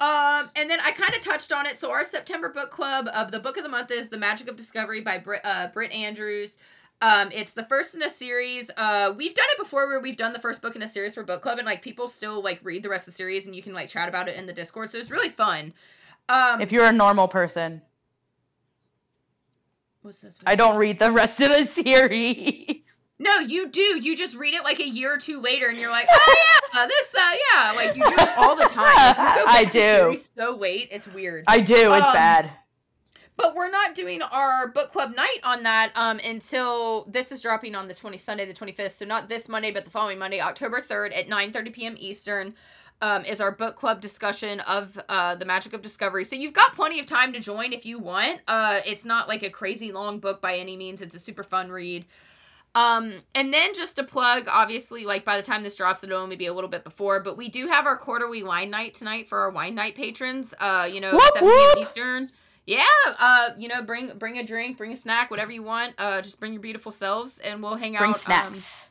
[0.00, 1.76] Um, and then I kind of touched on it.
[1.76, 4.56] So our September book club of the book of the month is The Magic of
[4.56, 6.56] Discovery by Brit, uh, Britt Andrews.
[7.02, 8.70] Um, it's the first in a series.
[8.76, 11.22] Uh, we've done it before where we've done the first book in a series for
[11.22, 13.62] book club, and like people still like read the rest of the series, and you
[13.62, 14.90] can like chat about it in the Discord.
[14.90, 15.72] So it's really fun.
[16.28, 17.80] Um, If you're a normal person,
[20.02, 20.38] what's this?
[20.46, 22.99] I don't read the rest of the series.
[23.22, 23.80] No, you do.
[24.00, 26.36] You just read it like a year or two later, and you're like, oh
[26.74, 28.86] yeah, this, uh, yeah, like you do it all the time.
[28.96, 30.16] I do.
[30.36, 31.44] so late, it's weird.
[31.46, 31.92] I do.
[31.92, 32.50] It's Um, bad.
[33.36, 37.74] But we're not doing our book club night on that um, until this is dropping
[37.74, 38.92] on the 20 Sunday the 25th.
[38.92, 41.94] So not this Monday, but the following Monday, October 3rd at 9:30 p.m.
[41.98, 42.54] Eastern.
[43.02, 46.22] Um, is our book club discussion of uh, the magic of discovery.
[46.22, 48.40] So you've got plenty of time to join if you want.
[48.46, 51.00] Uh, it's not like a crazy long book by any means.
[51.00, 52.04] It's a super fun read.
[52.74, 56.36] Um, and then just to plug, obviously, like by the time this drops, it'll only
[56.36, 59.40] be a little bit before, but we do have our quarterly wine night tonight for
[59.40, 60.54] our wine night patrons.
[60.58, 61.78] Uh, you know, Whoop, 7 p.m.
[61.78, 62.30] Eastern.
[62.66, 62.82] Yeah,
[63.18, 65.94] uh, you know, bring bring a drink, bring a snack, whatever you want.
[65.98, 68.16] Uh, just bring your beautiful selves, and we'll hang Bring out.
[68.20, 68.86] snacks.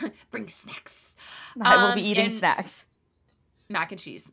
[0.00, 1.16] Um, bring snacks,
[1.60, 2.84] I will um, be eating and- snacks.
[3.68, 4.30] mac and cheese.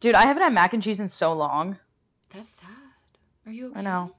[0.00, 1.76] Dude, I haven't had mac and cheese in so long.
[2.30, 2.68] That's sad.
[3.44, 3.66] Are you?
[3.70, 3.80] Okay?
[3.80, 4.14] I know.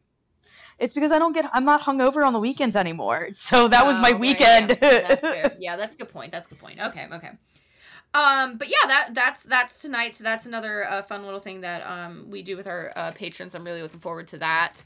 [0.79, 3.29] It's because I don't get I'm not hungover on the weekends anymore.
[3.33, 4.77] So that was my Oh, weekend.
[4.81, 5.55] Yeah, that's fair.
[5.59, 6.31] Yeah, that's a good point.
[6.31, 6.79] That's a good point.
[6.79, 7.31] Okay, okay.
[8.13, 10.15] Um, but yeah, that that's that's tonight.
[10.15, 13.55] So that's another uh, fun little thing that um we do with our uh, patrons.
[13.55, 14.83] I'm really looking forward to that.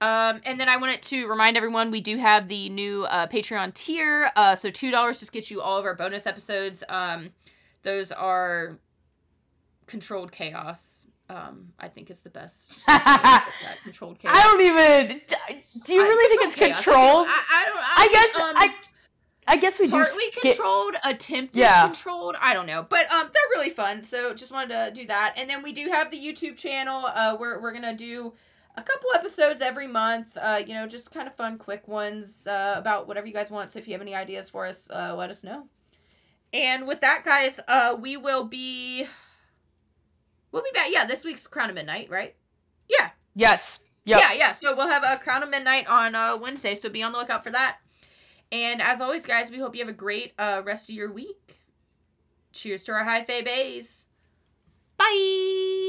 [0.00, 3.74] Um, and then I wanted to remind everyone we do have the new uh, Patreon
[3.74, 4.30] tier.
[4.36, 6.82] Uh, so two dollars just gets you all of our bonus episodes.
[6.88, 7.30] Um,
[7.82, 8.78] those are
[9.86, 11.06] controlled chaos.
[11.32, 12.70] Um, I think is the best.
[12.88, 14.34] way to put that, controlled chaos.
[14.36, 15.20] I don't even
[15.84, 16.86] do you I- really think it's chaos.
[16.86, 16.90] I?
[17.28, 17.76] I, I don't.
[17.78, 18.74] I, I guess um, I
[19.48, 21.84] I guess we do partly skip- controlled, attempted Yeah.
[21.86, 22.36] controlled.
[22.40, 24.02] I don't know, but um, they're really fun.
[24.04, 27.06] So just wanted to do that, and then we do have the YouTube channel.
[27.06, 28.32] Uh, we're we're gonna do
[28.76, 30.36] a couple episodes every month.
[30.40, 33.70] Uh, you know, just kind of fun, quick ones uh, about whatever you guys want.
[33.70, 35.66] So if you have any ideas for us, uh, let us know.
[36.54, 39.06] And with that, guys, uh, we will be
[40.52, 40.88] we'll be back.
[40.90, 42.34] Yeah, this week's Crown of Midnight, right?
[42.88, 43.78] Yeah, Yes.
[44.04, 44.20] Yep.
[44.20, 44.52] yeah, yeah.
[44.52, 47.44] So we'll have a Crown of Midnight on uh, Wednesday, so be on the lookout
[47.44, 47.78] for that.
[48.50, 51.58] And as always, guys, we hope you have a great uh, rest of your week.
[52.52, 54.06] Cheers to our high fae bays.
[54.98, 55.81] Bye.